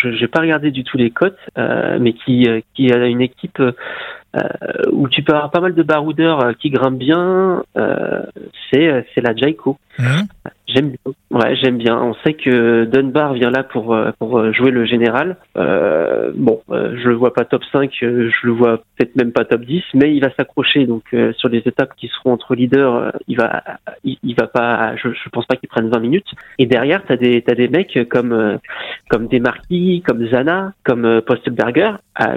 Je 0.00 0.08
n'ai 0.08 0.28
pas 0.28 0.40
regardé 0.40 0.70
du 0.70 0.84
tout 0.84 0.96
les 0.96 1.10
cotes, 1.10 1.36
euh, 1.58 1.98
mais 2.00 2.14
qui 2.14 2.46
qui 2.74 2.92
a 2.92 3.06
une 3.06 3.20
équipe 3.20 3.60
euh, 3.60 3.72
où 4.92 5.08
tu 5.08 5.22
peux 5.22 5.32
avoir 5.32 5.50
pas 5.50 5.60
mal 5.60 5.74
de 5.74 5.82
baroudeurs 5.82 6.56
qui 6.58 6.70
grimpent 6.70 6.98
bien. 6.98 7.62
c'est 7.74 9.06
c'est 9.14 9.20
la 9.20 9.34
Jaiko. 9.34 9.78
Mmh. 9.98 10.22
J'aime 10.68 10.90
bien. 10.90 11.12
Ouais, 11.30 11.56
j'aime 11.56 11.78
bien. 11.78 11.98
On 11.98 12.14
sait 12.24 12.34
que 12.34 12.84
Dunbar 12.84 13.32
vient 13.32 13.50
là 13.50 13.62
pour 13.62 13.94
euh, 13.94 14.10
pour 14.18 14.52
jouer 14.52 14.70
le 14.70 14.84
général. 14.84 15.36
Euh, 15.56 16.30
bon, 16.34 16.60
euh, 16.70 16.94
je 17.02 17.08
le 17.08 17.14
vois 17.14 17.32
pas 17.32 17.46
top 17.46 17.62
5, 17.72 17.90
euh, 18.02 18.30
je 18.30 18.46
le 18.46 18.52
vois 18.52 18.78
peut-être 18.96 19.16
même 19.16 19.32
pas 19.32 19.46
top 19.46 19.62
10, 19.62 19.82
mais 19.94 20.14
il 20.14 20.20
va 20.20 20.30
s'accrocher. 20.34 20.84
Donc 20.84 21.04
sur 21.36 21.48
les 21.48 21.62
étapes 21.64 21.94
qui 21.96 22.08
seront 22.08 22.32
entre 22.32 22.54
leaders, 22.54 23.12
il 23.28 23.38
va 23.38 23.62
il, 24.04 24.34
va 24.38 24.46
pas. 24.46 24.94
Je, 24.96 25.08
je 25.08 25.28
pense 25.30 25.46
pas 25.46 25.56
qu'il 25.56 25.70
prenne 25.70 25.88
20 25.88 26.00
minutes. 26.00 26.28
Et 26.58 26.66
derrière, 26.66 27.02
t'as 27.06 27.16
des 27.16 27.40
t'as 27.40 27.54
des 27.54 27.68
mecs 27.68 27.98
comme 28.10 28.58
comme 29.08 29.26
des 29.26 29.40
Marquis, 29.40 30.02
comme 30.06 30.28
Zana, 30.28 30.72
comme 30.84 31.22
Postberger, 31.22 31.92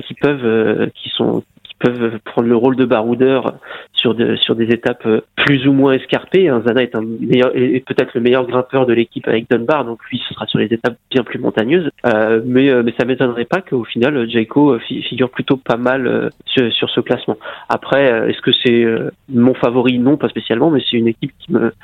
qui 0.07 0.13
peuvent 0.13 0.89
qui 0.95 1.09
sont 1.09 1.43
peuvent 1.81 2.19
prendre 2.23 2.47
le 2.47 2.55
rôle 2.55 2.75
de 2.75 2.85
baroudeur 2.85 3.55
sur, 3.93 4.15
de, 4.15 4.35
sur 4.35 4.55
des 4.55 4.65
étapes 4.65 5.05
euh, 5.05 5.21
plus 5.35 5.67
ou 5.67 5.73
moins 5.73 5.93
escarpées. 5.93 6.47
Hein. 6.47 6.61
Zana 6.65 6.83
est, 6.83 7.85
peut-être 7.85 8.11
le 8.15 8.21
meilleur 8.21 8.45
grimpeur 8.47 8.85
de 8.85 8.93
l'équipe 8.93 9.27
avec 9.27 9.49
Dunbar, 9.49 9.85
donc 9.85 9.99
lui 10.09 10.21
ce 10.27 10.33
sera 10.33 10.47
sur 10.47 10.59
les 10.59 10.65
étapes 10.65 10.97
bien 11.09 11.23
plus 11.23 11.39
montagneuses. 11.39 11.89
Euh, 12.05 12.41
mais, 12.45 12.69
euh, 12.69 12.83
mais 12.83 12.93
ça 12.99 13.05
m'étonnerait 13.05 13.45
pas 13.45 13.61
qu'au 13.61 13.83
final 13.83 14.29
Jaco 14.29 14.77
figure 14.79 15.29
plutôt 15.29 15.57
pas 15.57 15.77
mal 15.77 16.29
sur, 16.45 16.89
ce 16.89 16.99
classement. 16.99 17.37
Après, 17.69 18.29
est-ce 18.29 18.41
que 18.41 18.51
c'est 18.63 18.85
mon 19.29 19.53
favori? 19.53 19.99
Non, 19.99 20.17
pas 20.17 20.29
spécialement, 20.29 20.69
mais 20.69 20.81
c'est 20.89 20.97
une 20.97 21.07
équipe 21.07 21.31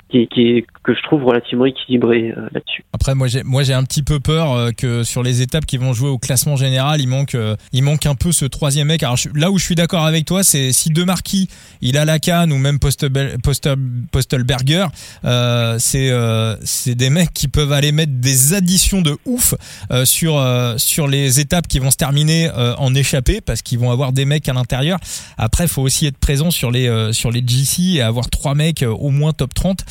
qui 0.09 0.65
que 0.83 0.93
je 0.93 1.03
trouve 1.03 1.23
relativement 1.23 1.65
équilibrée 1.65 2.33
là-dessus. 2.53 2.83
Après, 2.93 3.13
moi 3.15 3.27
j'ai 3.27 3.73
un 3.73 3.83
petit 3.83 4.03
peu 4.03 4.19
peur 4.19 4.69
que 4.77 5.03
sur 5.03 5.23
les 5.23 5.41
étapes 5.41 5.65
qui 5.65 5.77
vont 5.77 5.93
jouer 5.93 6.09
au 6.09 6.17
classement 6.17 6.55
général, 6.55 6.99
il 6.99 7.07
manque 7.07 7.37
il 7.71 7.83
manque 7.83 8.05
un 8.05 8.15
peu 8.15 8.31
ce 8.31 8.45
troisième 8.45 8.87
mec. 8.87 9.03
Alors 9.03 9.17
là 9.35 9.51
où 9.51 9.57
je 9.57 9.63
suis 9.63 9.75
d'accord 9.75 9.86
d'accord 9.87 10.05
avec 10.05 10.25
toi. 10.25 10.43
C'est 10.43 10.73
si 10.73 10.89
De 10.89 11.05
Marquis, 11.05 11.47
il 11.79 11.97
a 11.97 12.03
la 12.03 12.19
canne 12.19 12.51
ou 12.51 12.57
même 12.57 12.77
Postelberger, 12.77 14.87
euh, 15.23 15.77
c'est 15.79 16.11
euh, 16.11 16.57
c'est 16.61 16.95
des 16.95 17.09
mecs 17.09 17.31
qui 17.33 17.47
peuvent 17.47 17.71
aller 17.71 17.93
mettre 17.93 18.11
des 18.15 18.53
additions 18.53 19.01
de 19.01 19.15
ouf 19.25 19.53
euh, 19.91 20.03
sur 20.03 20.43
sur 20.77 21.07
les 21.07 21.39
étapes 21.39 21.69
qui 21.69 21.79
vont 21.79 21.89
se 21.89 21.95
terminer 21.95 22.49
en 22.77 22.93
échappée 22.95 23.39
parce 23.39 23.61
qu'ils 23.61 23.79
vont 23.79 23.91
avoir 23.91 24.11
des 24.11 24.25
mecs 24.25 24.49
à 24.49 24.53
l'intérieur. 24.53 24.99
Après, 25.37 25.63
il 25.63 25.69
faut 25.69 25.83
aussi 25.83 26.05
être 26.05 26.17
présent 26.17 26.51
sur 26.51 26.69
les 26.69 27.13
sur 27.13 27.31
les 27.31 27.41
GC 27.47 27.95
et 27.95 28.01
avoir 28.01 28.29
trois 28.29 28.55
mecs 28.55 28.83
au 28.83 29.09
moins 29.09 29.31
top 29.31 29.53
30. 29.53 29.85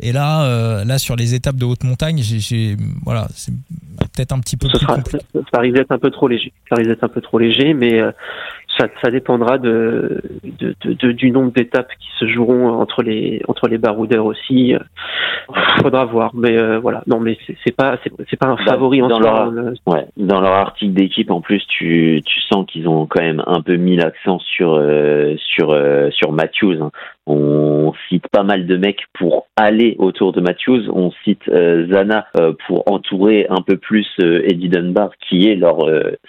Et 0.00 0.12
là, 0.12 0.84
là 0.84 0.98
sur 0.98 1.16
les 1.16 1.34
étapes 1.34 1.56
de 1.56 1.64
haute 1.64 1.84
montagne, 1.84 2.20
j'ai 2.22 2.76
voilà, 3.04 3.28
c'est 3.34 3.52
peut-être 4.14 4.32
un 4.32 4.40
petit 4.40 4.56
peu. 4.56 4.68
plus 4.68 4.78
sera, 4.78 4.98
ça 5.52 5.60
risque 5.60 5.76
d'être 5.76 5.92
un 5.92 5.98
peu 5.98 6.10
trop 6.10 6.28
léger. 6.28 6.52
Ça 6.68 6.76
risque 6.76 6.90
d'être 6.90 7.04
un 7.04 7.08
peu 7.08 7.20
trop 7.20 7.38
léger, 7.38 7.72
mais 7.72 8.00
ça, 8.78 9.10
dépendra 9.10 9.58
de, 9.58 10.22
du 11.02 11.30
nombre 11.30 11.52
d'étapes 11.52 11.90
qui 11.98 12.08
se 12.18 12.26
joueront 12.26 12.68
entre 12.68 13.02
les 13.02 13.42
entre 13.48 13.68
les 13.68 13.78
baroudeurs 13.78 14.26
aussi. 14.26 14.74
Faudra 15.82 16.04
voir, 16.04 16.30
mais 16.34 16.56
euh, 16.56 16.78
voilà. 16.78 17.02
Non, 17.06 17.20
mais 17.20 17.38
c'est 17.64 17.74
pas 17.74 17.98
c'est 18.28 18.36
pas 18.36 18.48
un 18.48 18.56
bah, 18.56 18.64
favori 18.66 19.00
dans 19.00 19.10
en 19.10 19.18
leur 19.18 19.48
euh. 19.48 19.72
ouais, 19.86 20.06
dans 20.16 20.40
leur 20.40 20.52
article 20.52 20.92
d'équipe 20.92 21.30
en 21.30 21.40
plus, 21.40 21.64
tu 21.68 22.22
tu 22.24 22.40
sens 22.40 22.66
qu'ils 22.66 22.88
ont 22.88 23.06
quand 23.06 23.22
même 23.22 23.42
un 23.46 23.60
peu 23.60 23.76
mis 23.76 23.96
l'accent 23.96 24.38
sur 24.38 24.74
euh, 24.74 25.34
sur 25.38 25.76
sur 26.10 26.32
Matthews. 26.32 26.82
Hein. 26.82 26.90
On 27.28 27.92
cite 28.08 28.26
pas 28.28 28.42
mal 28.42 28.66
de 28.66 28.76
mecs 28.76 29.02
pour 29.18 29.46
aller 29.56 29.96
autour 29.98 30.32
de 30.32 30.40
Matthews. 30.40 30.90
On 30.92 31.10
cite 31.24 31.42
Zana 31.46 32.26
pour 32.66 32.90
entourer 32.90 33.46
un 33.50 33.62
peu 33.62 33.76
plus 33.76 34.06
Eddie 34.18 34.68
Dunbar, 34.68 35.10
qui 35.28 35.48
est 35.48 35.54
leur 35.54 35.78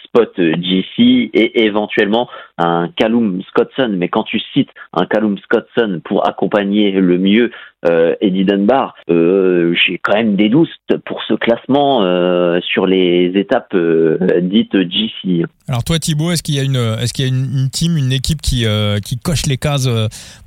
spot 0.03 0.33
GC, 0.37 1.29
et 1.33 1.63
éventuellement 1.63 2.29
un 2.57 2.89
Callum 2.95 3.41
Scottson, 3.47 3.93
mais 3.95 4.09
quand 4.09 4.23
tu 4.23 4.39
cites 4.53 4.69
un 4.93 5.05
Callum 5.05 5.37
Scottson 5.37 6.01
pour 6.03 6.27
accompagner 6.27 6.91
le 6.91 7.17
mieux 7.17 7.51
euh, 7.85 8.15
Eddie 8.19 8.43
Dunbar, 8.43 8.95
euh, 9.09 9.73
j'ai 9.85 9.99
quand 9.99 10.13
même 10.13 10.35
des 10.35 10.49
doutes 10.49 10.69
pour 11.05 11.23
ce 11.23 11.33
classement 11.33 12.03
euh, 12.03 12.59
sur 12.61 12.85
les 12.85 13.31
étapes 13.35 13.73
euh, 13.73 14.17
dites 14.41 14.75
GC. 14.75 15.45
Alors 15.69 15.83
toi 15.83 15.97
Thibaut, 15.97 16.31
est-ce 16.31 16.43
qu'il 16.43 16.55
y 16.55 16.59
a 16.59 16.63
une 16.63 16.75
est-ce 16.75 17.13
qu'il 17.13 17.25
y 17.25 17.29
a 17.29 17.31
une, 17.31 17.69
team, 17.69 17.95
une 17.95 18.11
équipe 18.11 18.41
qui 18.41 18.65
qui 19.05 19.17
coche 19.17 19.45
les 19.45 19.57
cases 19.57 19.87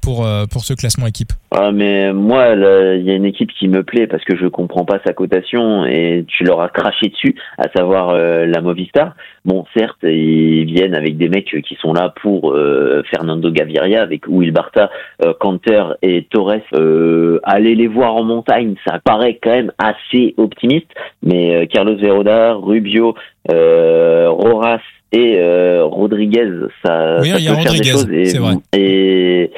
pour 0.02 0.26
pour 0.50 0.64
ce 0.64 0.74
classement 0.74 1.06
équipe? 1.06 1.32
Ah, 1.52 1.70
mais 1.72 2.12
moi 2.12 2.54
il 2.54 3.04
y 3.04 3.10
a 3.10 3.14
une 3.14 3.24
équipe 3.24 3.50
qui 3.58 3.68
me 3.68 3.82
plaît 3.82 4.06
parce 4.06 4.24
que 4.24 4.36
je 4.36 4.46
comprends 4.46 4.84
pas 4.84 4.98
sa 5.06 5.12
cotation 5.12 5.86
et 5.86 6.24
tu 6.26 6.44
leur 6.44 6.60
as 6.60 6.68
craché 6.68 7.08
dessus, 7.08 7.36
à 7.56 7.68
savoir 7.74 8.16
la 8.16 8.60
Movistar. 8.60 9.14
Bon, 9.44 9.64
certes, 9.76 10.02
ils 10.02 10.64
viennent 10.64 10.94
avec 10.94 11.16
des 11.16 11.28
mecs 11.28 11.54
qui 11.64 11.76
sont 11.80 11.92
là 11.92 12.12
pour 12.20 12.56
Fernando 13.10 13.50
Gaviria 13.50 14.02
avec 14.02 14.26
Will 14.26 14.52
Barta, 14.52 14.90
Canter 15.38 15.84
et 16.02 16.26
Torres 16.30 16.62
euh, 17.22 17.40
aller 17.42 17.74
les 17.74 17.86
voir 17.86 18.16
en 18.16 18.24
montagne, 18.24 18.74
ça 18.86 18.98
paraît 19.02 19.38
quand 19.42 19.50
même 19.50 19.72
assez 19.78 20.34
optimiste. 20.36 20.88
Mais 21.22 21.54
euh, 21.54 21.66
Carlos 21.66 21.96
Veroda, 21.96 22.54
Rubio, 22.54 23.14
euh, 23.50 24.28
Roras 24.30 24.80
et 25.12 25.38
Rodriguez, 25.82 26.48
ça, 26.82 27.18
oui, 27.20 27.32
Rodriguez, 27.32 28.24
c'est 28.24 28.38
vrai. 28.38 28.54
Et, 28.72 29.42
et, 29.42 29.50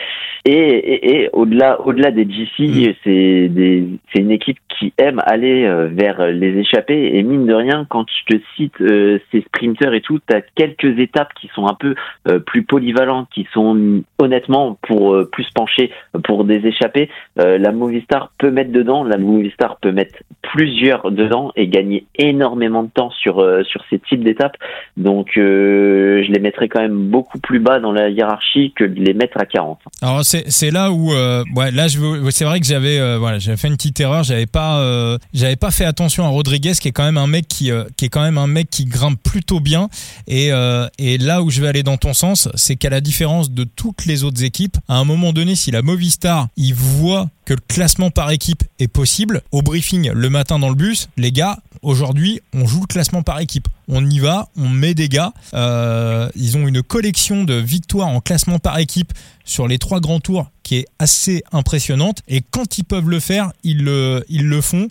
et, 0.46 1.22
et 1.22 1.30
au-delà, 1.32 1.80
au-delà 1.80 2.10
des 2.10 2.24
GC, 2.24 2.90
mm. 2.90 2.94
c'est 3.02 3.48
des, 3.48 3.84
c'est 4.12 4.20
une 4.20 4.30
équipe 4.30 4.58
qui 4.78 4.92
aime 4.98 5.20
aller 5.24 5.64
euh, 5.64 5.88
vers 5.90 6.26
les 6.26 6.58
échappées. 6.58 7.16
Et 7.16 7.22
mine 7.22 7.46
de 7.46 7.54
rien, 7.54 7.86
quand 7.88 8.04
je 8.08 8.34
te 8.34 8.42
cite 8.56 8.80
euh, 8.80 9.18
ces 9.30 9.42
sprinters 9.42 9.94
et 9.94 10.00
tout, 10.00 10.18
tu 10.26 10.34
as 10.34 10.42
quelques 10.54 10.98
étapes 10.98 11.32
qui 11.40 11.48
sont 11.54 11.66
un 11.66 11.74
peu 11.74 11.94
euh, 12.28 12.38
plus 12.38 12.64
polyvalentes, 12.64 13.28
qui 13.32 13.46
sont 13.52 14.02
honnêtement 14.18 14.78
pour 14.82 15.16
plus 15.30 15.46
pencher 15.54 15.90
pour 16.24 16.44
des 16.44 16.66
échappées. 16.66 17.10
la 17.36 17.72
Movistar 17.72 18.30
peut 18.38 18.50
mettre 18.50 18.72
dedans, 18.72 19.04
la 19.04 19.18
Movistar 19.18 19.76
peut 19.76 19.92
mettre 19.92 20.16
plusieurs 20.42 21.10
dedans 21.10 21.52
et 21.56 21.68
gagner 21.68 22.06
énormément 22.16 22.82
de 22.82 22.90
temps 22.90 23.10
sur 23.10 23.44
sur 23.64 23.84
ces 23.90 23.98
types 23.98 24.22
d'étapes. 24.22 24.56
Donc 24.96 25.32
je 25.34 26.30
les 26.30 26.40
mettrais 26.40 26.68
quand 26.68 26.80
même 26.80 27.08
beaucoup 27.08 27.38
plus 27.38 27.58
bas 27.58 27.80
dans 27.80 27.92
la 27.92 28.08
hiérarchie 28.08 28.72
que 28.74 28.84
de 28.84 29.00
les 29.00 29.14
mettre 29.14 29.38
à 29.38 29.46
40. 29.46 29.80
Alors 30.02 30.24
c'est 30.48 30.70
là 30.70 30.90
où 30.90 31.12
euh, 31.12 31.44
là 31.72 31.88
je 31.88 32.30
c'est 32.30 32.44
vrai 32.44 32.60
que 32.60 32.66
j'avais 32.66 32.98
euh, 32.98 33.18
voilà 33.18 33.38
j'avais 33.38 33.56
fait 33.56 33.68
une 33.68 33.76
petite 33.76 33.98
erreur 34.00 34.24
j'avais 34.24 34.46
pas 34.46 34.78
euh, 34.78 35.18
j'avais 35.32 35.56
pas 35.56 35.70
fait 35.70 35.84
attention 35.84 36.24
à 36.24 36.28
Rodriguez 36.28 36.72
qui 36.80 36.88
est 36.88 36.92
quand 36.92 37.04
même 37.04 37.18
un 37.18 37.26
mec 37.26 37.48
qui 37.48 37.70
qui 37.96 38.04
est 38.04 38.08
quand 38.08 38.22
même 38.22 38.38
un 38.38 38.46
mec 38.46 38.70
qui 38.70 38.84
grimpe 38.84 39.22
plutôt 39.22 39.60
bien 39.60 39.88
et 40.26 40.50
et 40.98 41.18
là 41.18 41.42
où 41.42 41.50
je 41.50 41.60
vais 41.60 41.68
aller 41.68 41.82
dans 41.82 41.96
ton 41.96 42.14
sens 42.14 42.48
c'est 42.54 42.76
qu'à 42.76 42.90
la 42.90 43.00
différence 43.00 43.50
de 43.50 43.64
toutes 43.64 44.06
les 44.06 44.24
autres 44.24 44.44
équipes 44.44 44.76
à 44.88 44.96
un 44.96 45.04
moment 45.04 45.32
donné 45.32 45.56
si 45.56 45.70
la 45.70 45.82
Movistar 45.82 46.48
il 46.56 46.74
voit 46.74 47.28
que 47.44 47.54
le 47.54 47.60
classement 47.60 48.10
par 48.10 48.30
équipe 48.30 48.64
est 48.78 48.88
possible. 48.88 49.42
Au 49.52 49.62
briefing 49.62 50.10
le 50.10 50.30
matin 50.30 50.58
dans 50.58 50.68
le 50.68 50.74
bus, 50.74 51.08
les 51.16 51.32
gars, 51.32 51.58
aujourd'hui, 51.84 52.40
on 52.52 52.66
joue 52.66 52.80
le 52.80 52.86
classement 52.86 53.22
par 53.22 53.40
équipe. 53.40 53.68
On 53.88 54.08
y 54.08 54.18
va, 54.18 54.48
on 54.56 54.68
met 54.68 54.94
des 54.94 55.08
gars. 55.08 55.32
Euh, 55.54 56.28
ils 56.34 56.56
ont 56.56 56.66
une 56.66 56.82
collection 56.82 57.44
de 57.44 57.54
victoires 57.54 58.08
en 58.08 58.20
classement 58.20 58.58
par 58.58 58.78
équipe 58.78 59.12
sur 59.44 59.68
les 59.68 59.78
trois 59.78 60.00
grands 60.00 60.20
tours 60.20 60.50
qui 60.62 60.76
est 60.76 60.86
assez 60.98 61.44
impressionnante. 61.52 62.22
Et 62.28 62.42
quand 62.50 62.78
ils 62.78 62.84
peuvent 62.84 63.08
le 63.08 63.20
faire, 63.20 63.52
ils 63.62 63.84
le, 63.84 64.60
font. 64.60 64.88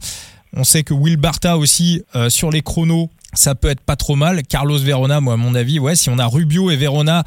On 0.56 0.64
sait 0.64 0.84
que 0.84 0.94
Will 0.94 1.18
Barta 1.18 1.58
aussi, 1.58 2.04
euh, 2.16 2.30
sur 2.30 2.52
les 2.52 2.62
chronos, 2.62 3.10
ça 3.34 3.56
peut 3.56 3.70
être 3.70 3.82
pas 3.82 3.96
trop 3.96 4.16
mal. 4.16 4.44
Carlos 4.44 4.78
Verona, 4.78 5.20
moi, 5.20 5.34
à 5.34 5.38
mon 5.38 5.56
avis, 5.56 5.80
ouais, 5.80 5.96
si 5.96 6.10
on 6.10 6.20
a 6.20 6.28
Rubio 6.28 6.70
et 6.70 6.76
Verona 6.76 7.24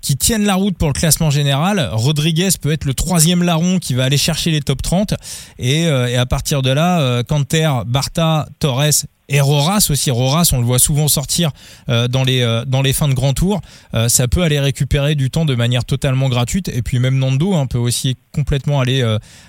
qui 0.00 0.16
tiennent 0.16 0.44
la 0.44 0.54
route 0.54 0.76
pour 0.76 0.88
le 0.88 0.94
classement 0.94 1.30
général. 1.30 1.88
Rodriguez 1.92 2.48
peut 2.60 2.72
être 2.72 2.84
le 2.84 2.94
troisième 2.94 3.42
larron 3.42 3.78
qui 3.78 3.94
va 3.94 4.04
aller 4.04 4.16
chercher 4.16 4.50
les 4.50 4.60
top 4.60 4.82
30. 4.82 5.14
Et, 5.58 5.86
euh, 5.86 6.08
et 6.08 6.16
à 6.16 6.26
partir 6.26 6.62
de 6.62 6.70
là, 6.70 7.00
euh, 7.00 7.22
Canter, 7.22 7.70
Barta, 7.86 8.48
Torres 8.58 9.06
et 9.30 9.40
Roras 9.40 9.86
aussi. 9.90 10.10
Roras, 10.10 10.50
on 10.52 10.58
le 10.58 10.66
voit 10.66 10.78
souvent 10.78 11.08
sortir 11.08 11.52
euh, 11.88 12.08
dans 12.08 12.24
les 12.24 12.42
euh, 12.42 12.64
dans 12.66 12.82
les 12.82 12.92
fins 12.92 13.08
de 13.08 13.14
grand 13.14 13.32
tour. 13.32 13.60
Euh, 13.94 14.08
ça 14.08 14.28
peut 14.28 14.42
aller 14.42 14.60
récupérer 14.60 15.14
du 15.14 15.30
temps 15.30 15.44
de 15.44 15.54
manière 15.54 15.84
totalement 15.84 16.28
gratuite. 16.28 16.68
Et 16.68 16.82
puis 16.82 16.98
même 16.98 17.16
Nando 17.16 17.54
hein, 17.54 17.66
peut 17.66 17.78
aussi 17.78 18.16
complètement 18.32 18.80
aller 18.80 19.02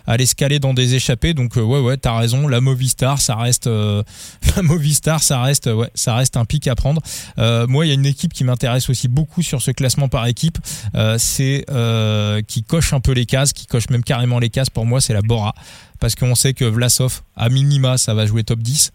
aller 0.08 0.26
scaler 0.26 0.60
dans 0.60 0.74
des 0.74 0.96
échappées. 0.96 1.34
Donc 1.34 1.56
ouais 1.56 1.64
ouais, 1.64 1.98
t'as 1.98 2.18
raison. 2.18 2.48
La 2.48 2.62
Movistar, 2.62 3.20
ça 3.20 3.36
reste 3.36 3.66
la 4.56 4.62
Movistar, 4.62 5.22
ça 5.22 5.42
reste 5.42 5.66
ouais, 5.66 5.90
ça 5.96 6.16
reste 6.16 6.38
un 6.38 6.46
pic 6.46 6.68
à 6.68 6.76
prendre. 6.76 7.02
moi, 7.38 7.86
il 7.86 7.90
y 7.90 7.92
a 7.92 7.96
une 7.96 8.06
équipe 8.06 8.34
qui 8.34 8.44
m'intéresse 8.44 8.90
aussi 8.90 9.08
beaucoup 9.08 9.42
sur 9.42 9.62
ce 9.62 9.72
classement 9.72 10.08
par 10.08 10.28
équipe. 10.28 10.60
c'est 11.18 11.66
qui 12.48 12.64
coche 12.64 12.94
un 12.94 13.00
peu 13.00 13.14
les 13.14 13.26
cases, 13.26 13.52
qui 13.52 13.66
coche 13.66 13.90
même 13.90 14.04
carrément 14.04 14.38
les 14.38 14.50
cases. 14.50 14.70
Pour 14.70 14.86
moi, 14.86 15.02
c'est 15.02 15.14
la 15.14 15.22
Bora 15.22 15.56
parce 16.02 16.16
qu'on 16.16 16.34
sait 16.34 16.54
que 16.54 16.66
Vlasov, 16.66 17.22
à 17.38 17.48
minima, 17.50 17.96
ça 17.96 18.16
va 18.16 18.26
jouer 18.26 18.44
top 18.44 18.60
10, 18.60 18.92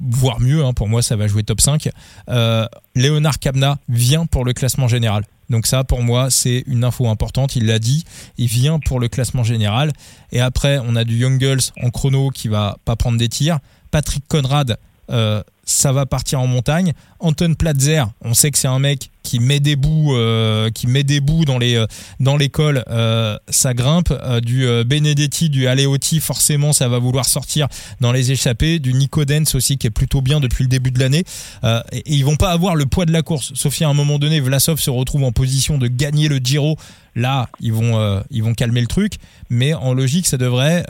voire 0.00 0.40
mieux, 0.40 0.64
hein, 0.64 0.72
pour 0.72 0.88
moi, 0.88 1.02
ça 1.02 1.16
va 1.16 1.26
jouer 1.26 1.42
top 1.42 1.60
5. 1.60 1.90
Euh, 2.28 2.66
Léonard 2.94 3.40
Kabna 3.40 3.78
vient 3.88 4.24
pour 4.24 4.44
le 4.44 4.52
classement 4.52 4.86
général. 4.86 5.24
Donc 5.50 5.66
ça, 5.66 5.82
pour 5.82 6.00
moi, 6.00 6.30
c'est 6.30 6.62
une 6.68 6.84
info 6.84 7.08
importante. 7.08 7.56
Il 7.56 7.66
l'a 7.66 7.80
dit, 7.80 8.04
il 8.38 8.46
vient 8.46 8.78
pour 8.78 9.00
le 9.00 9.08
classement 9.08 9.42
général. 9.42 9.92
Et 10.30 10.40
après, 10.40 10.78
on 10.78 10.94
a 10.94 11.02
du 11.02 11.16
Young 11.16 11.40
Girls 11.40 11.60
en 11.82 11.90
chrono 11.90 12.30
qui 12.30 12.46
va 12.46 12.78
pas 12.84 12.94
prendre 12.94 13.18
des 13.18 13.28
tirs. 13.28 13.58
Patrick 13.90 14.24
Conrad, 14.28 14.78
euh, 15.10 15.42
ça 15.64 15.92
va 15.92 16.06
partir 16.06 16.40
en 16.40 16.46
montagne. 16.46 16.92
Anton 17.20 17.54
Platzer, 17.54 18.06
on 18.22 18.34
sait 18.34 18.50
que 18.50 18.58
c'est 18.58 18.68
un 18.68 18.78
mec 18.78 19.10
qui 19.24 19.40
met 19.40 19.58
des 19.58 19.74
bouts, 19.74 20.14
euh, 20.14 20.70
qui 20.70 20.86
met 20.86 21.02
des 21.02 21.18
bouts 21.18 21.44
dans 21.44 21.58
les 21.58 21.74
euh, 21.74 21.86
dans 22.20 22.36
l'école, 22.36 22.84
euh, 22.88 23.36
ça 23.48 23.74
grimpe. 23.74 24.12
du 24.42 24.66
Benedetti, 24.84 25.48
du 25.48 25.66
Aleotti, 25.66 26.20
forcément, 26.20 26.72
ça 26.72 26.88
va 26.88 26.98
vouloir 26.98 27.24
sortir 27.24 27.66
dans 28.00 28.12
les 28.12 28.30
échappées. 28.30 28.78
Du 28.78 28.92
Nico 28.92 29.24
Dens 29.24 29.54
aussi, 29.54 29.78
qui 29.78 29.86
est 29.86 29.90
plutôt 29.90 30.20
bien 30.20 30.38
depuis 30.38 30.62
le 30.62 30.68
début 30.68 30.90
de 30.90 31.00
l'année. 31.00 31.24
et, 31.64 32.02
ils 32.06 32.24
vont 32.24 32.36
pas 32.36 32.50
avoir 32.50 32.76
le 32.76 32.84
poids 32.84 33.06
de 33.06 33.12
la 33.12 33.22
course. 33.22 33.52
Sauf 33.54 33.80
à 33.80 33.88
un 33.88 33.94
moment 33.94 34.18
donné, 34.18 34.40
Vlasov 34.40 34.78
se 34.78 34.90
retrouve 34.90 35.24
en 35.24 35.32
position 35.32 35.78
de 35.78 35.88
gagner 35.88 36.28
le 36.28 36.36
Giro. 36.36 36.76
Là, 37.16 37.48
ils 37.60 37.72
vont 37.72 38.22
ils 38.30 38.42
vont 38.42 38.54
calmer 38.54 38.80
le 38.80 38.88
truc, 38.88 39.14
mais 39.48 39.72
en 39.72 39.94
logique, 39.94 40.26
ça 40.26 40.36
devrait 40.36 40.84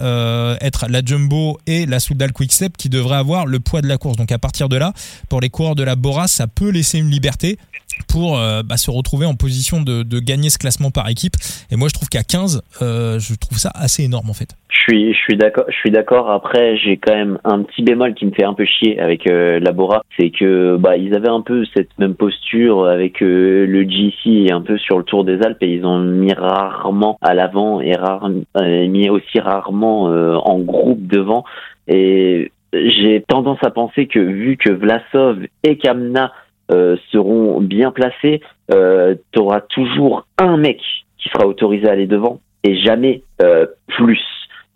être 0.61 0.87
la 0.89 1.05
Jumbo 1.05 1.59
et 1.67 1.87
la 1.87 2.01
Soudal 2.01 2.33
Quickstep 2.33 2.77
qui 2.77 2.89
devraient 2.89 3.17
avoir 3.17 3.47
le 3.47 3.61
poids 3.61 3.81
de 3.81 3.87
la 3.87 3.99
course. 3.99 4.17
Donc 4.17 4.33
à 4.33 4.39
partir 4.39 4.64
de 4.69 4.77
là, 4.77 4.93
pour 5.29 5.41
les 5.41 5.51
coureurs 5.51 5.75
de 5.75 5.83
la 5.83 5.97
Bora, 5.97 6.29
ça 6.29 6.47
peut 6.47 6.71
laisser 6.71 6.99
une 6.99 7.11
liberté 7.11 7.59
pour 8.09 8.39
euh, 8.39 8.63
bah, 8.63 8.77
se 8.77 8.91
retrouver 8.91 9.27
en 9.27 9.35
position 9.35 9.83
de, 9.83 10.05
gagner 10.21 10.49
ce 10.49 10.59
classement 10.59 10.91
par 10.91 11.09
équipe. 11.09 11.35
Et 11.71 11.77
moi, 11.77 11.89
je 11.89 11.95
trouve 11.95 12.09
qu'à 12.09 12.23
15, 12.23 12.63
euh, 12.83 13.19
je 13.19 13.35
trouve 13.35 13.59
ça 13.59 13.71
assez 13.75 14.05
énorme 14.05 14.31
en 14.31 14.33
fait. 14.33 14.51
Je 14.71 14.93
suis, 14.93 15.15
je 15.15 15.75
suis 15.77 15.91
d'accord. 15.91 16.31
Après, 16.31 16.77
j'ai 16.77 16.97
quand 16.97 17.15
même 17.15 17.39
un 17.45 17.63
petit 17.63 17.83
bémol 17.83 18.15
qui 18.15 18.27
me 18.27 18.33
fait 18.33 18.45
un 18.45 18.55
peu 18.55 18.65
chier 18.65 18.99
avec 19.01 19.27
euh, 19.27 19.59
Labora, 19.61 20.03
c'est 20.19 20.31
que 20.31 20.77
bah 20.77 20.97
ils 20.97 21.15
avaient 21.15 21.29
un 21.29 21.41
peu 21.41 21.65
cette 21.75 21.97
même 21.99 22.15
posture 22.15 22.87
avec 22.87 23.21
le 23.21 23.83
GC 23.83 24.47
et 24.47 24.53
un 24.53 24.61
peu 24.61 24.77
sur 24.79 24.99
le 24.99 25.05
Tour 25.05 25.25
des 25.25 25.41
Alpes 25.43 25.63
et 25.63 25.73
ils 25.73 25.85
ont 25.87 26.01
mis 26.01 26.33
rarement 26.33 27.19
à 27.23 27.35
l'avant 27.35 27.81
et 27.81 27.95
rare, 27.95 28.29
mis 28.29 29.09
aussi 29.09 29.41
rarement 29.41 30.05
en 30.05 30.59
groupe 30.59 31.07
devant. 31.07 31.45
Et 31.89 32.51
tendance 33.35 33.59
à 33.63 33.71
penser 33.71 34.07
que 34.07 34.21
vu 34.21 34.57
que 34.57 34.71
Vlasov 34.71 35.39
et 35.65 35.77
Kamna 35.77 36.33
seront 37.11 37.61
bien 37.61 37.91
placés, 37.91 38.41
tu 38.71 39.39
auras 39.39 39.61
toujours 39.61 40.25
un 40.39 40.57
mec 40.57 40.81
qui 41.19 41.29
sera 41.31 41.47
autorisé 41.49 41.89
à 41.89 41.93
aller 41.93 42.07
devant 42.07 42.41
et 42.63 42.77
jamais 42.77 43.23
plus. 43.89 44.23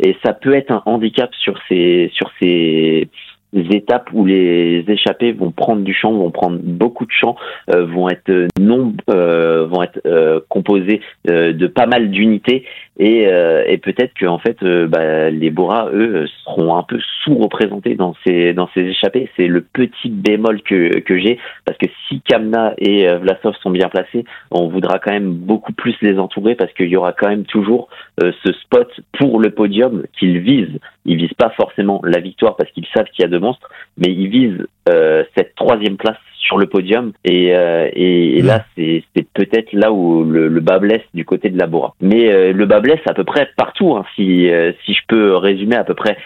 Et 0.00 0.16
ça 0.24 0.32
peut 0.32 0.54
être 0.54 0.72
un 0.72 0.82
handicap 0.86 1.30
sur 1.36 1.54
ces 1.68 2.10
sur 2.14 2.30
ces 2.40 3.08
étapes 3.54 4.10
où 4.12 4.24
les 4.26 4.84
échappés 4.88 5.32
vont 5.32 5.50
prendre 5.50 5.82
du 5.82 5.94
champ, 5.94 6.12
vont 6.12 6.30
prendre 6.30 6.58
beaucoup 6.62 7.06
de 7.06 7.10
champ, 7.10 7.36
euh, 7.70 7.86
vont 7.86 8.08
être 8.08 8.48
non, 8.60 8.92
euh, 9.10 9.66
vont 9.66 9.82
être 9.82 10.00
euh, 10.06 10.40
composés 10.48 11.00
de 11.24 11.66
pas 11.66 11.86
mal 11.86 12.10
d'unités 12.10 12.64
et, 12.98 13.28
et 13.66 13.78
peut-être 13.78 14.12
que 14.14 14.26
en 14.26 14.38
fait 14.38 14.62
bah, 14.62 15.30
les 15.30 15.50
Boras 15.50 15.88
eux 15.92 16.26
seront 16.44 16.76
un 16.76 16.82
peu 16.82 16.98
sous-représentés 17.22 17.94
dans 17.94 18.14
ces 18.26 18.52
dans 18.52 18.68
ces 18.74 18.80
échappés. 18.80 19.30
C'est 19.36 19.46
le 19.46 19.60
petit 19.60 20.10
bémol 20.10 20.62
que 20.62 20.98
que 21.00 21.18
j'ai 21.18 21.38
parce 21.64 21.78
que 21.78 21.86
si 22.08 22.20
Kamna 22.22 22.74
et 22.78 23.06
Vlasov 23.16 23.54
sont 23.62 23.70
bien 23.70 23.88
placés, 23.88 24.24
on 24.50 24.68
voudra 24.68 24.98
quand 24.98 25.12
même 25.12 25.32
beaucoup 25.32 25.72
plus 25.72 25.96
les 26.02 26.18
entourer 26.18 26.54
parce 26.54 26.72
qu'il 26.72 26.88
y 26.88 26.96
aura 26.96 27.12
quand 27.12 27.28
même 27.28 27.44
toujours 27.44 27.88
ce 28.20 28.52
spot 28.52 28.90
pour 29.18 29.40
le 29.40 29.50
podium 29.50 30.04
qu'ils 30.18 30.40
visent. 30.40 30.78
Ils 31.04 31.16
visent 31.16 31.34
pas 31.34 31.50
forcément 31.50 32.00
la 32.04 32.20
victoire 32.20 32.56
parce 32.56 32.70
qu'ils 32.72 32.86
savent 32.94 33.06
qu'il 33.06 33.22
y 33.22 33.24
a 33.24 33.28
de 33.28 33.38
monstre, 33.38 33.68
mais 33.96 34.12
il 34.12 34.28
vise 34.28 34.66
euh, 34.88 35.24
cette 35.36 35.54
troisième 35.54 35.96
place 35.96 36.18
sur 36.48 36.58
le 36.58 36.66
podium 36.66 37.12
et, 37.24 37.54
euh, 37.54 37.88
et, 37.92 38.40
là 38.42 38.64
c'est 38.74 39.04
peut-être 39.34 39.72
là 39.72 39.92
où 39.92 40.24
le, 40.24 40.48
le, 40.48 40.60
bas 40.60 40.78
blesse 40.78 41.02
du 41.12 41.24
côté 41.24 41.50
de 41.50 41.58
la 41.58 41.66
Bora. 41.66 41.94
Mais 42.00 42.32
euh, 42.32 42.52
le 42.52 42.66
bas 42.66 42.80
blesse 42.80 43.00
à 43.06 43.12
peu 43.12 43.24
près 43.24 43.50
partout, 43.56 43.94
hein, 43.94 44.04
si 44.16 44.48
si 44.84 44.94
je 44.94 45.02
peux 45.06 45.36
résumer 45.36 45.76
à 45.76 45.84
peu 45.84 45.94
près 45.94 46.16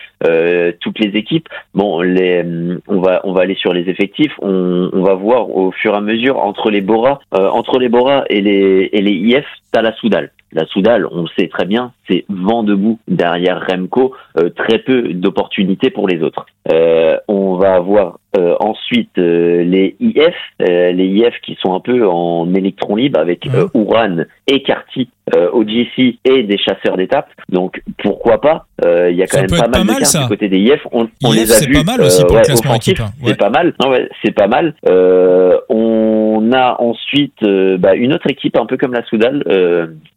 toutes 0.80 1.00
les 1.00 1.18
équipes. 1.18 1.48
Bon, 1.74 2.00
les, 2.00 2.44
on 2.86 3.00
va 3.00 3.20
on 3.24 3.32
va 3.32 3.42
aller 3.42 3.56
sur 3.56 3.72
les 3.72 3.88
effectifs. 3.90 4.32
On, 4.40 4.90
on 4.92 5.02
va 5.02 5.14
voir 5.14 5.50
au 5.50 5.72
fur 5.72 5.92
et 5.94 5.96
à 5.96 6.00
mesure 6.00 6.38
entre 6.38 6.70
les 6.70 6.80
Bora, 6.80 7.20
entre 7.32 7.78
les 7.78 7.88
Bora 7.88 8.24
et 8.30 8.40
les 8.40 8.90
et 8.92 9.02
les 9.02 9.12
IF, 9.12 9.46
t'as 9.72 9.82
la 9.82 9.92
Soudal. 9.94 10.30
La 10.52 10.66
Soudal, 10.66 11.06
on 11.10 11.22
le 11.22 11.28
sait 11.38 11.48
très 11.48 11.64
bien, 11.64 11.92
c'est 12.08 12.24
vent 12.28 12.62
debout 12.62 12.98
derrière 13.08 13.66
Remco, 13.68 14.14
très 14.56 14.78
peu 14.80 15.14
d'opportunités 15.14 15.90
pour 15.90 16.08
les 16.08 16.22
autres. 16.22 16.46
Euh, 16.70 17.16
on 17.26 17.56
va 17.56 17.74
avoir 17.74 18.18
euh, 18.38 18.54
ensuite 18.60 19.18
euh, 19.18 19.64
les 19.64 19.96
IF, 19.98 20.34
les 20.60 21.06
IF 21.06 21.34
qui 21.42 21.56
sont 21.60 21.74
un 21.74 21.80
peu 21.80 22.06
en 22.06 22.54
électron 22.54 22.94
libre 22.94 23.18
avec 23.18 23.44
Uran 23.74 24.18
et 24.46 24.62
Carty 24.62 25.08
au 25.52 25.64
GC 25.64 26.18
et 26.24 26.42
des 26.42 26.58
chasseurs 26.58 26.96
d'étapes. 26.96 27.28
Donc 27.48 27.80
pourquoi 28.02 28.40
pas 28.40 28.66
Il 28.84 29.16
y 29.16 29.22
a 29.22 29.26
quand 29.26 29.40
même 29.40 29.48
pas 29.48 29.68
mal, 29.68 29.86
de 29.86 30.22
du 30.22 30.28
côté 30.28 30.48
des 30.48 30.58
IF. 30.58 30.80
On, 30.90 31.04
les 31.32 31.52
a 31.52 31.64
vus. 31.64 31.74
C'est 31.74 31.84
pas 31.84 31.92
mal 31.96 32.02
aussi 32.02 32.24
pour 32.24 32.36
le 32.36 32.42
classement 32.42 32.74
équipe. 32.74 32.98
C'est 33.24 33.38
pas 33.38 33.50
mal. 33.50 33.74
c'est 34.22 34.32
pas 34.32 34.48
mal. 34.48 34.74
on 35.68 36.50
a 36.52 36.76
ensuite 36.80 37.44
bah, 37.78 37.94
une 37.94 38.12
autre 38.12 38.28
équipe 38.28 38.56
un 38.58 38.66
peu 38.66 38.76
comme 38.76 38.92
la 38.92 39.04
Soudal 39.04 39.44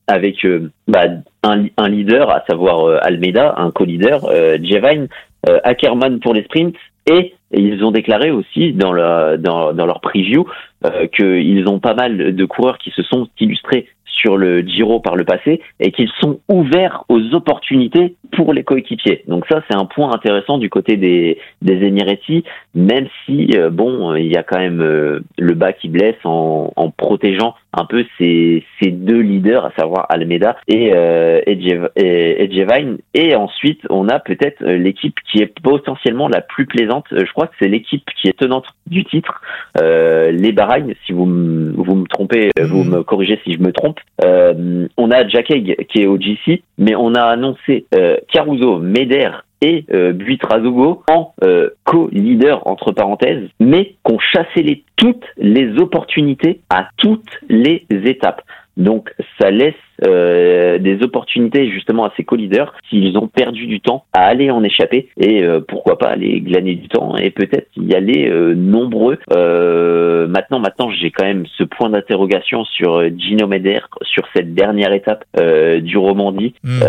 avec 0.08 0.46
bah, 0.88 1.05
un, 1.44 1.65
un, 1.77 1.89
leader, 1.89 2.29
à 2.29 2.44
savoir 2.48 3.03
Almeida, 3.03 3.55
un 3.58 3.72
co-leader, 3.72 4.27
Jevine, 4.62 5.08
euh, 5.50 5.60
Ackerman 5.63 6.20
pour 6.20 6.34
les 6.34 6.44
sprints 6.44 6.75
et 7.08 7.34
ils 7.51 7.84
ont 7.84 7.91
déclaré 7.91 8.32
aussi 8.32 8.74
dans, 8.74 8.94
la, 8.94 9.38
dans, 9.38 9.74
dans 9.74 9.86
leur 9.86 10.01
preview 10.01 10.46
euh, 10.86 11.08
qu'ils 11.08 11.67
ont 11.67 11.79
pas 11.79 11.94
mal 11.94 12.36
de 12.36 12.46
coureurs 12.46 12.79
qui 12.79 12.89
se 12.91 13.03
sont 13.03 13.27
illustrés 13.39 13.88
sur 14.15 14.38
le 14.38 14.62
Giro 14.62 15.00
par 15.00 15.15
le 15.15 15.24
passé 15.24 15.62
et 15.79 15.91
qu'ils 15.91 16.10
sont 16.19 16.39
ouverts 16.50 17.03
aux 17.10 17.34
opportunités 17.34 18.15
pour 18.31 18.53
les 18.53 18.63
coéquipiers. 18.63 19.24
Donc 19.27 19.45
ça, 19.50 19.62
c'est 19.69 19.77
un 19.77 19.86
point 19.86 20.13
intéressant 20.13 20.57
du 20.57 20.69
côté 20.69 20.98
des, 20.98 21.38
des 21.62 21.86
même 22.74 23.07
si, 23.25 23.50
euh, 23.55 23.69
bon, 23.69 24.15
il 24.15 24.31
y 24.31 24.38
a 24.38 24.43
quand 24.43 24.60
même 24.60 24.81
euh, 24.81 25.19
le 25.38 25.53
bas 25.53 25.74
qui 25.74 25.89
blesse 25.89 26.15
en, 26.24 26.72
en 26.75 26.89
protégeant 26.89 27.55
un 27.77 27.86
peu 27.86 28.05
ces, 28.17 28.63
ces, 28.82 28.91
deux 28.91 29.20
leaders, 29.20 29.65
à 29.65 29.72
savoir 29.77 30.05
Almeida 30.10 30.58
et, 30.67 30.91
euh, 30.94 31.41
et, 31.46 31.58
et, 31.96 32.50
et 33.13 33.36
ensuite, 33.36 33.82
on 33.89 34.08
a 34.10 34.20
peut-être 34.20 34.63
l'équipe 34.63 35.15
qui 35.32 35.41
est 35.41 35.60
potentiellement 35.62 36.27
la 36.27 36.41
plus 36.41 36.65
plaisante. 36.65 37.05
Je 37.12 37.32
crois 37.32 37.48
que 37.48 37.55
c'est 37.60 37.67
l'équipe 37.67 38.03
qui 38.22 38.27
est 38.27 38.38
tenante 38.38 38.65
du 38.88 39.03
titre, 39.05 39.41
euh, 39.82 40.32
les 40.32 40.51
Bahreïn. 40.51 40.94
Si 41.05 41.12
vous, 41.12 41.25
vous 41.25 41.96
me 41.96 42.08
trompez, 42.08 42.51
vous 42.60 42.84
mmh. 42.84 42.89
me 42.89 43.03
corrigez 43.03 43.39
si 43.44 43.53
je 43.53 43.60
me 43.60 43.72
trompe. 43.72 44.00
Euh, 44.24 44.88
on 44.98 45.12
a 45.12 45.27
Jack 45.27 45.51
Egg 45.51 45.75
qui 45.89 46.01
est 46.01 46.08
au 46.08 46.20
GC, 46.20 46.63
mais 46.77 46.96
on 46.96 47.13
a 47.15 47.22
annoncé 47.24 47.86
euh, 47.96 48.17
Caruso, 48.32 48.79
Meder 48.79 49.29
et 49.65 49.86
euh, 49.91 50.13
en 51.10 51.34
euh, 51.43 51.69
co-leader 51.86 52.67
entre 52.67 52.91
parenthèses, 52.91 53.50
mais 53.60 53.95
qu'on 54.03 54.19
chassait 54.19 54.62
les, 54.62 54.84
toutes 54.95 55.25
les 55.38 55.79
opportunités 55.79 56.62
à 56.69 56.89
toutes 56.98 57.39
les 57.50 57.84
étapes. 57.89 58.43
Donc 58.77 59.12
ça 59.39 59.50
laisse 59.50 59.74
euh, 60.04 60.78
des 60.78 61.02
opportunités 61.04 61.72
justement 61.72 62.06
à 62.06 62.14
ces 62.18 62.25
co-leaders 62.25 62.74
s'ils 62.90 63.18
ont 63.18 63.28
perdu 63.28 63.66
du 63.66 63.80
temps 63.80 64.04
à 64.12 64.25
aller 64.25 64.52
en 64.52 64.62
échapper 64.64 65.10
et 65.18 65.42
euh, 65.44 65.62
pourquoi 65.66 65.98
pas 65.98 66.10
aller 66.10 66.42
glaner 66.42 66.75
du 66.75 66.90
temps 66.90 67.16
et 67.16 67.30
peut-être 67.30 67.70
y 67.78 67.94
aller 67.96 68.28
euh, 68.28 68.54
nombreux. 68.56 69.18
maintenant, 70.28 70.60
maintenant 70.60 70.92
j'ai 70.92 71.12
quand 71.12 71.24
même 71.24 71.46
ce 71.58 71.64
point 71.64 71.90
d'interrogation 71.90 72.66
sur 72.66 73.04
Gino 73.18 73.48
Meder 73.48 73.79
sur 74.01 74.25
cette 74.36 74.53
dernière 74.53 74.92
étape 74.92 75.24
du 75.81 75.98
Romandie 75.98 76.53
hmm. 76.64 76.81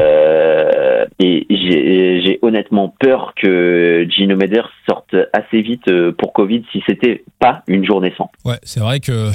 et 1.21 1.47
j'ai 1.49 2.39
honnêtement 2.43 2.93
peur 2.99 3.35
que 3.41 4.07
Gino 4.11 4.37
Meder 4.37 4.63
sorte 4.89 5.15
assez 5.33 5.63
vite 5.63 5.91
pour 6.19 6.33
Covid 6.33 6.65
si 6.73 6.83
c'était 6.89 7.23
pas 7.39 7.63
une 7.69 7.85
journée 7.85 8.13
sans. 8.17 8.31
Ouais, 8.45 8.59
c'est 8.63 8.81
vrai 8.81 9.01
que 9.01 9.31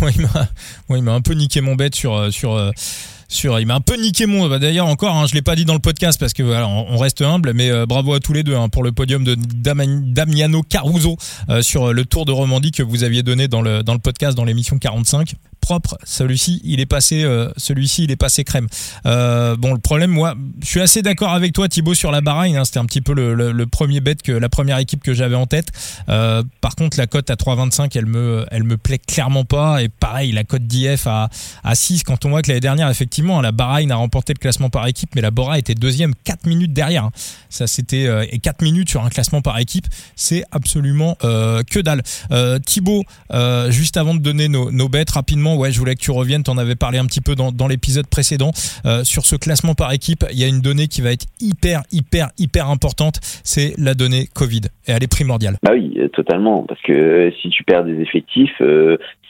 moi 0.00 0.10
il 0.98 1.02
m'a 1.04 1.12
un 1.12 1.20
peu 1.20 1.34
niqué 1.34 1.60
mon 1.60 1.76
bête 1.76 1.94
sur 1.94 2.32
sur 2.32 2.56
sur 3.28 3.58
il 3.58 3.66
m'a 3.66 3.74
un 3.74 3.80
peu 3.80 3.96
niqué 3.96 4.26
mon 4.26 4.48
bah, 4.48 4.58
d'ailleurs 4.58 4.86
encore 4.86 5.16
hein, 5.16 5.26
je 5.26 5.34
l'ai 5.34 5.42
pas 5.42 5.56
dit 5.56 5.64
dans 5.64 5.74
le 5.74 5.80
podcast 5.80 6.18
parce 6.18 6.32
que 6.32 6.42
voilà 6.42 6.68
on, 6.68 6.96
reste 6.96 7.22
humble 7.22 7.52
mais 7.54 7.70
euh, 7.70 7.86
bravo 7.86 8.14
à 8.14 8.20
tous 8.20 8.32
les 8.32 8.42
deux 8.42 8.54
hein, 8.54 8.68
pour 8.68 8.82
le 8.82 8.92
podium 8.92 9.24
de 9.24 9.34
Damiano 9.36 10.62
Caruso 10.62 11.16
euh, 11.48 11.62
sur 11.62 11.92
le 11.92 12.04
Tour 12.04 12.24
de 12.24 12.32
Romandie 12.32 12.72
que 12.72 12.82
vous 12.82 13.04
aviez 13.04 13.22
donné 13.22 13.48
dans 13.48 13.62
le 13.62 13.82
dans 13.82 13.94
le 13.94 13.98
podcast 13.98 14.36
dans 14.36 14.44
l'émission 14.44 14.78
45 14.78 15.34
propre. 15.66 15.98
Celui-ci, 16.04 16.60
il 16.62 16.78
est 16.78 16.86
passé, 16.86 17.24
euh, 17.24 17.50
celui-ci, 17.56 18.04
il 18.04 18.12
est 18.12 18.16
passé 18.16 18.44
crème. 18.44 18.68
Euh, 19.04 19.56
bon, 19.56 19.74
le 19.74 19.80
problème, 19.80 20.10
moi, 20.10 20.36
je 20.62 20.66
suis 20.66 20.80
assez 20.80 21.02
d'accord 21.02 21.32
avec 21.32 21.52
toi, 21.52 21.68
Thibaut, 21.68 21.94
sur 21.94 22.12
la 22.12 22.20
Bahreïn. 22.20 22.64
C'était 22.64 22.78
un 22.78 22.84
petit 22.84 23.00
peu 23.00 23.14
le, 23.14 23.66
premier 23.66 24.00
bet 24.00 24.14
que 24.14 24.30
la 24.30 24.48
première 24.48 24.78
équipe 24.78 25.02
que 25.02 25.12
j'avais 25.12 25.34
en 25.34 25.46
tête. 25.46 25.66
Euh, 26.08 26.44
par 26.60 26.76
contre, 26.76 26.96
la 26.98 27.08
cote 27.08 27.30
à 27.30 27.34
3,25, 27.34 27.90
elle 27.96 28.06
me, 28.06 28.46
elle 28.52 28.62
me 28.62 28.76
plaît 28.76 29.00
clairement 29.00 29.44
pas. 29.44 29.82
Et 29.82 29.88
pareil, 29.88 30.30
la 30.30 30.44
cote 30.44 30.62
d'IF 30.62 31.08
à, 31.08 31.30
à 31.64 31.74
6, 31.74 32.04
quand 32.04 32.24
on 32.24 32.30
voit 32.30 32.42
que 32.42 32.48
l'année 32.48 32.60
dernière, 32.60 32.88
effectivement, 32.88 33.15
la 33.42 33.52
Bahreïn 33.52 33.90
a 33.90 33.96
remporté 33.96 34.32
le 34.32 34.38
classement 34.38 34.70
par 34.70 34.86
équipe, 34.86 35.10
mais 35.14 35.20
la 35.20 35.30
Bora 35.30 35.58
était 35.58 35.74
deuxième 35.74 36.12
4 36.24 36.46
minutes 36.46 36.72
derrière. 36.72 37.04
Hein. 37.04 37.10
Ça, 37.48 37.66
c'était 37.66 38.06
euh, 38.06 38.24
et 38.30 38.38
4 38.38 38.62
minutes 38.62 38.90
sur 38.90 39.04
un 39.04 39.08
classement 39.08 39.40
par 39.40 39.58
équipe, 39.58 39.86
c'est 40.14 40.44
absolument 40.52 41.16
euh, 41.24 41.62
que 41.62 41.80
dalle. 41.80 42.02
Euh, 42.30 42.58
Thibaut, 42.58 43.04
juste 43.68 43.96
avant 43.96 44.14
de 44.14 44.20
donner 44.20 44.48
nos, 44.48 44.70
nos 44.70 44.88
bêtes 44.88 45.10
rapidement 45.10 45.56
ouais, 45.56 45.72
je 45.72 45.78
voulais 45.78 45.94
que 45.94 46.00
tu 46.00 46.10
reviennes. 46.10 46.42
Tu 46.42 46.50
en 46.50 46.58
avais 46.58 46.76
parlé 46.76 46.98
un 46.98 47.06
petit 47.06 47.20
peu 47.20 47.34
dans, 47.34 47.52
dans 47.52 47.68
l'épisode 47.68 48.06
précédent. 48.06 48.50
Sur 49.02 49.24
ce 49.24 49.36
classement 49.36 49.74
par 49.74 49.92
équipe, 49.92 50.24
il 50.30 50.38
y 50.38 50.44
a 50.44 50.46
une 50.46 50.60
donnée 50.60 50.88
qui 50.88 51.00
va 51.00 51.12
être 51.12 51.26
hyper, 51.40 51.82
hyper, 51.92 52.30
hyper 52.38 52.68
importante. 52.68 53.18
C'est 53.44 53.74
la 53.78 53.94
donnée 53.94 54.28
Covid. 54.34 54.62
Et 54.86 54.92
elle 54.92 55.02
est 55.02 55.10
primordiale. 55.10 55.56
Bah 55.62 55.72
oui, 55.74 55.98
totalement. 56.12 56.62
Parce 56.62 56.80
que 56.82 57.32
si 57.42 57.48
tu 57.50 57.64
perds 57.64 57.84
des 57.84 58.00
effectifs, 58.00 58.60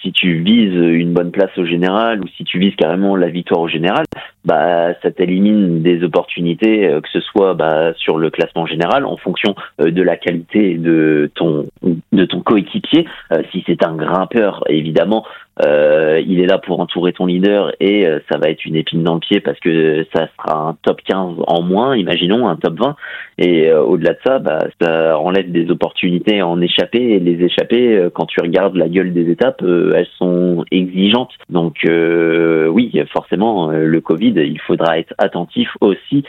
si 0.03 0.13
tu 0.13 0.43
vises 0.43 0.75
une 0.75 1.13
bonne 1.13 1.31
place 1.31 1.57
au 1.57 1.65
général 1.65 2.23
ou 2.23 2.29
si 2.37 2.45
tu 2.45 2.59
vises 2.59 2.77
carrément 2.77 3.17
la 3.17 3.29
victoire 3.29 3.61
au 3.61 3.69
général, 3.69 4.05
bah 4.47 4.95
ça 5.03 5.11
t'élimine 5.11 5.83
des 5.83 6.03
opportunités, 6.03 6.89
que 7.03 7.09
ce 7.13 7.21
soit 7.21 7.55
bah, 7.55 7.93
sur 7.95 8.17
le 8.17 8.31
classement 8.31 8.67
général 8.67 9.05
en 9.05 9.17
fonction 9.17 9.55
de 9.79 10.03
la 10.03 10.17
qualité 10.17 10.75
de 10.75 11.31
ton 11.35 11.67
de 12.13 12.25
ton 12.25 12.41
coéquipier. 12.41 13.07
si 13.53 13.63
c'est 13.67 13.85
un 13.85 13.95
grimpeur, 13.95 14.65
évidemment, 14.69 15.25
euh, 15.65 16.21
il 16.27 16.41
est 16.41 16.47
là 16.47 16.59
pour 16.59 16.81
entourer 16.81 17.15
ton 17.15 17.25
leader 17.25 17.73
et 17.81 18.07
euh, 18.07 18.19
ça 18.31 18.37
va 18.37 18.51
être 18.51 18.67
une 18.67 18.77
épine 18.77 19.03
dans 19.03 19.15
le 19.15 19.21
pied 19.21 19.41
parce 19.41 19.59
que 19.59 20.05
ça 20.15 20.29
sera 20.37 20.69
un 20.69 20.77
top 20.83 21.01
15 21.03 21.37
en 21.47 21.63
moins, 21.63 21.97
imaginons 21.97 22.47
un 22.47 22.57
top 22.57 22.79
20. 22.79 22.97
Et 23.39 23.69
euh, 23.69 23.83
au-delà 23.83 24.13
de 24.13 24.19
ça, 24.25 24.39
bah, 24.39 24.67
ça 24.81 25.19
enlève 25.19 25.51
des 25.51 25.71
opportunités 25.71 26.43
en 26.43 26.61
échapper 26.61 26.99
et 26.99 27.21
les 27.21 27.43
échapper, 27.43 28.09
quand 28.13 28.27
tu 28.27 28.41
regardes 28.41 28.77
la 28.77 28.89
gueule 28.89 29.15
des 29.15 29.31
étapes, 29.31 29.63
elles 29.63 30.09
sont 30.19 30.65
exigeantes. 30.71 31.33
Donc 31.49 31.87
oui, 31.87 32.93
forcément, 33.13 33.71
le 33.71 34.01
Covid, 34.01 34.36
il 34.37 34.61
faudra 34.67 34.99
être 34.99 35.15
attentif 35.19 35.69
aussi 35.81 36.25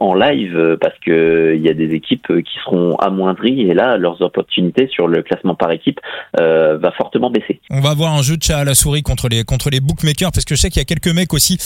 en 0.00 0.14
live 0.14 0.78
parce 0.80 0.98
que 1.04 1.52
il 1.54 1.60
y 1.60 1.68
a 1.68 1.74
des 1.74 1.94
équipes 1.94 2.26
qui 2.42 2.58
seront 2.64 2.96
amoindries 2.96 3.60
et 3.68 3.74
là, 3.74 3.98
leurs 3.98 4.22
opportunités 4.22 4.88
sur 4.88 5.08
le 5.08 5.22
classement 5.22 5.54
par 5.54 5.70
équipe 5.72 6.00
va 6.34 6.90
fortement 6.96 7.30
baisser. 7.30 7.60
On 7.68 7.80
va 7.80 7.90
avoir 7.90 8.14
un 8.14 8.22
jeu 8.22 8.38
de 8.38 8.42
chat 8.42 8.56
à 8.56 8.64
la 8.64 8.74
souris 8.74 9.02
contre 9.02 9.28
les 9.28 9.44
contre 9.44 9.68
les 9.68 9.80
bookmakers 9.80 10.32
parce 10.32 10.46
que 10.46 10.54
je 10.54 10.60
sais 10.60 10.70
qu'il 10.70 10.80
y 10.80 10.82
a 10.82 10.86
quelques 10.86 11.14
mecs 11.14 11.34
aussi 11.34 11.58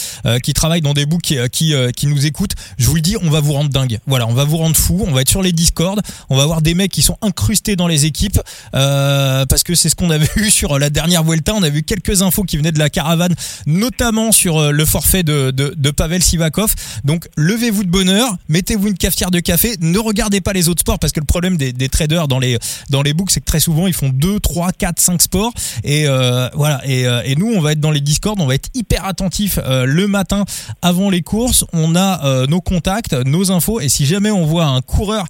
qui 0.43 0.53
travaillent 0.53 0.81
dans 0.81 0.93
des 0.93 1.05
books 1.05 1.21
qui 1.21 1.73
qui, 1.95 2.07
nous 2.07 2.25
écoutent. 2.25 2.55
Je 2.77 2.87
vous 2.87 2.95
le 2.95 3.01
dis, 3.01 3.15
on 3.23 3.29
va 3.29 3.39
vous 3.39 3.53
rendre 3.53 3.69
dingue. 3.69 3.99
Voilà, 4.05 4.27
on 4.27 4.33
va 4.33 4.43
vous 4.43 4.57
rendre 4.57 4.75
fou. 4.75 5.05
On 5.07 5.11
va 5.11 5.21
être 5.21 5.29
sur 5.29 5.41
les 5.41 5.53
Discord. 5.53 6.01
On 6.29 6.35
va 6.35 6.43
avoir 6.43 6.61
des 6.61 6.73
mecs 6.73 6.91
qui 6.91 7.01
sont 7.01 7.17
incrustés 7.21 7.75
dans 7.75 7.87
les 7.87 8.05
équipes 8.05 8.39
euh, 8.75 9.45
parce 9.45 9.63
que 9.63 9.75
c'est 9.75 9.89
ce 9.89 9.95
qu'on 9.95 10.09
avait 10.09 10.27
vu 10.35 10.49
sur 10.49 10.79
la 10.79 10.89
dernière 10.89 11.23
Vuelta. 11.23 11.53
On 11.55 11.63
a 11.63 11.69
vu 11.69 11.83
quelques 11.83 12.21
infos 12.21 12.43
qui 12.43 12.57
venaient 12.57 12.71
de 12.71 12.79
la 12.79 12.89
caravane, 12.89 13.33
notamment 13.65 14.31
sur 14.31 14.57
euh, 14.57 14.71
le 14.71 14.85
forfait 14.85 15.23
de, 15.23 15.51
de 15.75 15.91
Pavel 15.91 16.23
Sivakov. 16.23 16.73
Donc 17.03 17.27
levez-vous 17.37 17.83
de 17.83 17.89
bonheur, 17.89 18.35
mettez-vous 18.49 18.87
une 18.87 18.97
cafetière 18.97 19.31
de 19.31 19.39
café. 19.39 19.75
Ne 19.81 19.99
regardez 19.99 20.41
pas 20.41 20.53
les 20.53 20.69
autres 20.69 20.81
sports 20.81 20.99
parce 20.99 21.13
que 21.13 21.19
le 21.19 21.25
problème 21.25 21.57
des, 21.57 21.89
traders 21.89 22.27
dans 22.27 22.39
les 22.39 22.57
dans 22.89 23.03
books, 23.15 23.31
c'est 23.31 23.39
que 23.39 23.45
très 23.45 23.59
souvent 23.59 23.87
ils 23.87 23.93
font 23.93 24.09
2, 24.09 24.39
3, 24.39 24.71
4, 24.71 24.99
5 24.99 25.21
sports 25.21 25.53
et 25.83 26.07
euh, 26.07 26.49
euh, 26.85 27.21
et, 27.25 27.35
nous, 27.35 27.51
on 27.53 27.61
va 27.61 27.73
être 27.73 27.79
dans 27.79 27.91
les 27.91 28.01
Discord, 28.01 28.39
on 28.39 28.45
va 28.45 28.55
être 28.55 28.69
hyper 28.73 29.05
attentif 29.05 29.59
euh, 29.63 29.85
le 29.85 30.07
matin 30.07 30.45
avant 30.81 31.09
les 31.09 31.21
courses. 31.21 31.65
On 31.73 31.95
a 31.95 32.45
nos 32.47 32.61
contacts, 32.61 33.13
nos 33.13 33.51
infos 33.51 33.79
et 33.79 33.89
si 33.89 34.05
jamais 34.05 34.31
on 34.31 34.45
voit 34.45 34.65
un 34.65 34.81
coureur 34.81 35.25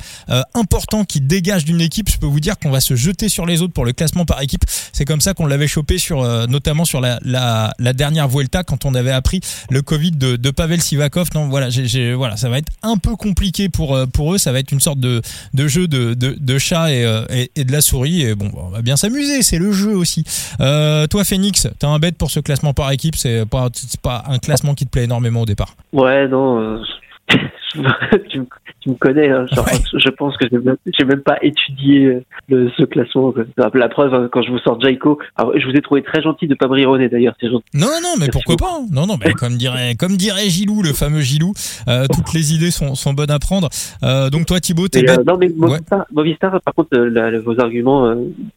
important 0.54 1.06
qui 1.06 1.22
dégage 1.22 1.66
d'une 1.66 1.82
équipe, 1.82 2.10
je 2.10 2.18
peux 2.18 2.26
vous 2.26 2.40
dire 2.40 2.58
qu'on 2.60 2.70
va 2.70 2.82
se 2.82 2.96
jeter 2.96 3.30
sur 3.30 3.46
les 3.46 3.62
autres 3.62 3.74
pour 3.74 3.86
le 3.86 3.94
classement 3.94 4.26
par 4.26 4.42
équipe. 4.42 4.64
C'est 4.92 5.06
comme 5.06 5.22
ça 5.22 5.34
qu'on 5.34 5.46
l'avait 5.46 5.68
chopé 5.68 5.98
sur, 5.98 6.24
notamment 6.48 6.86
sur 6.86 7.02
la, 7.02 7.74
dernière 7.94 8.28
Vuelta 8.28 8.64
quand 8.64 8.86
on 8.86 8.96
avait 8.96 9.12
appris 9.12 9.42
le 9.70 9.82
Covid 9.82 10.12
de, 10.12 10.33
de 10.38 10.52
Pavel 10.52 10.82
Sivakov. 10.82 11.30
Non, 11.36 11.48
voilà, 11.48 11.70
voilà, 12.16 12.38
ça 12.38 12.50
va 12.50 12.58
être 12.58 12.72
un 12.82 12.98
peu 12.98 13.16
compliqué 13.16 13.70
pour 13.70 13.96
euh, 13.96 14.06
pour 14.06 14.34
eux. 14.34 14.38
Ça 14.38 14.52
va 14.52 14.60
être 14.60 14.72
une 14.72 14.80
sorte 14.80 15.00
de, 15.00 15.22
de 15.54 15.68
jeu 15.68 15.88
de, 15.88 16.14
de, 16.14 16.58
chat 16.58 16.92
et, 16.92 17.06
euh, 17.06 17.24
et, 17.30 17.52
et, 17.56 17.64
de 17.64 17.72
la 17.72 17.82
souris. 17.82 18.24
Et 18.24 18.36
bon, 18.36 18.52
on 18.56 18.70
va 18.70 18.82
bien 18.82 18.96
s'amuser. 18.96 19.42
C'est 19.42 19.60
le 19.60 19.72
jeu 19.72 19.96
aussi. 19.96 20.24
Euh, 20.60 21.08
toi, 21.08 21.24
Phoenix, 21.24 21.68
t'as 21.80 21.88
un 21.88 22.00
bête 22.00 22.18
pour 22.18 22.32
ce 22.32 22.40
classement 22.40 22.74
par 22.74 22.92
équipe. 22.92 23.16
C'est 23.16 23.46
pas, 23.46 23.70
pas 24.02 24.24
un 24.28 24.40
classement 24.40 24.76
qui 24.76 24.86
te 24.86 24.92
plaît 24.92 25.04
énormément 25.04 25.42
au 25.42 25.46
départ. 25.46 25.76
Ouais, 25.92 26.28
non. 26.28 26.82
tu, 28.30 28.40
me, 28.40 28.46
tu, 28.82 28.90
me, 28.90 28.96
connais, 28.96 29.30
hein, 29.30 29.46
genre, 29.52 29.66
ouais. 29.66 29.80
je 29.94 30.10
pense 30.10 30.38
que 30.38 30.46
j'ai 30.52 30.58
même, 30.58 30.78
même, 31.08 31.22
pas 31.22 31.38
étudié 31.42 32.06
euh, 32.06 32.24
le, 32.50 32.72
ce 32.78 32.84
classement. 32.84 33.34
La 33.58 33.90
preuve, 33.90 34.14
hein, 34.14 34.30
quand 34.32 34.42
je 34.42 34.52
vous 34.52 34.60
sors 34.60 34.80
Jaiko, 34.80 35.20
je 35.38 35.66
vous 35.66 35.76
ai 35.76 35.82
trouvé 35.82 36.02
très 36.04 36.22
gentil 36.22 36.48
de 36.48 36.56
pas 36.56 36.68
brironner 36.68 37.10
d'ailleurs. 37.10 37.36
Non, 37.74 37.88
non, 38.02 38.14
mais 38.20 38.28
pourquoi 38.32 38.56
pas 38.56 38.78
hein. 38.80 38.86
Non, 38.92 39.06
non, 39.06 39.18
mais 39.24 39.34
comme 39.34 39.58
dirait, 39.58 39.96
comme 39.96 40.18
dirait 40.18 40.50
Gilou, 40.50 40.82
le 40.82 40.94
fameux 40.94 41.22
Gilou, 41.22 41.54
euh, 41.88 42.06
toutes 42.14 42.34
les 42.34 42.54
idées 42.54 42.72
sont, 42.72 42.96
sont 42.96 43.14
bonnes 43.14 43.32
à 43.32 43.40
prendre. 43.40 43.70
Euh, 44.04 44.30
donc 44.30 44.46
toi, 44.46 44.60
Thibaut, 44.60 44.88
t'es 44.88 45.10
euh, 45.10 45.24
Non, 45.26 45.38
mais 45.38 45.50
Movistar, 45.50 46.00
ouais. 46.00 46.06
Movistar 46.12 46.62
par 46.62 46.74
contre, 46.74 46.98
la, 46.98 47.40
vos 47.40 47.60
arguments 47.60 48.16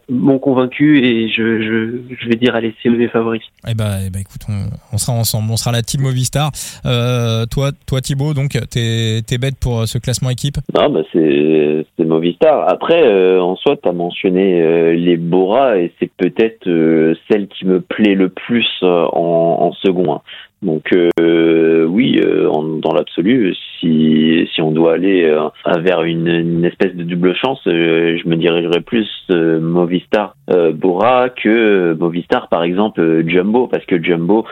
m'ont 0.09 0.38
convaincu 0.38 1.05
et 1.05 1.29
je, 1.29 1.62
je, 1.62 2.16
je, 2.20 2.29
vais 2.29 2.37
dire 2.37 2.55
allez, 2.55 2.74
c'est 2.83 2.88
mes 2.90 3.09
favoris. 3.09 3.42
Eh 3.66 3.74
ben, 3.74 4.00
eh 4.07 4.11
ben 4.11 4.20
écoute, 4.20 4.42
on, 4.48 4.66
on, 4.92 4.98
sera 4.98 5.12
ensemble, 5.12 5.50
on 5.50 5.57
sera 5.57 5.72
la 5.72 5.83
team 5.83 6.02
Movistar. 6.02 6.50
toi, 6.83 7.72
toi, 7.87 8.00
Thibaut, 8.00 8.35
donc 8.35 8.59
t'es 8.70 9.06
t'es 9.27 9.38
bête 9.38 9.57
pour 9.61 9.81
euh, 9.81 9.87
ce 9.87 9.99
classement 9.99 10.31
équipe? 10.31 10.57
Non, 10.75 10.90
bah 10.90 11.03
c'est 11.12 12.05
Movistar. 12.05 12.69
Après, 12.69 13.03
euh, 13.03 13.40
en 13.40 13.57
soi, 13.57 13.77
tu 13.83 13.88
as 13.88 13.92
mentionné 13.92 14.62
euh, 14.62 14.95
les 14.95 15.16
Bora 15.16 15.79
et 15.79 15.92
c'est 15.99 16.11
peut-être 16.16 16.64
celle 17.29 17.49
qui 17.49 17.66
me 17.66 17.81
plaît 17.81 18.14
le 18.14 18.29
plus 18.29 18.69
en, 18.83 19.57
en 19.61 19.73
second. 19.73 20.14
Hein. 20.14 20.21
Donc 20.66 20.92
euh, 20.92 21.87
oui, 21.87 22.20
euh, 22.20 22.50
dans 22.83 22.92
l'absolu, 22.92 23.55
si, 23.79 24.48
si 24.52 24.61
on 24.61 24.72
doit 24.72 24.94
aller 24.94 25.22
euh, 25.24 25.48
vers 25.79 26.02
une, 26.02 26.26
une, 26.26 26.64
espèce 26.64 26.92
de 26.92 27.05
double 27.05 27.37
chance, 27.37 27.61
je 27.66 28.29
me 28.29 28.35
dirigerais 28.35 28.81
plus 28.81 29.09
Movistar 29.31 30.35
Bora 30.74 31.31
que 31.31 31.94
Movistar 31.94 32.48
par 32.48 32.64
exemple 32.64 33.22
Jumbo, 33.29 33.68
parce 33.68 33.85
que 33.87 34.02
Jumbo, 34.02 34.44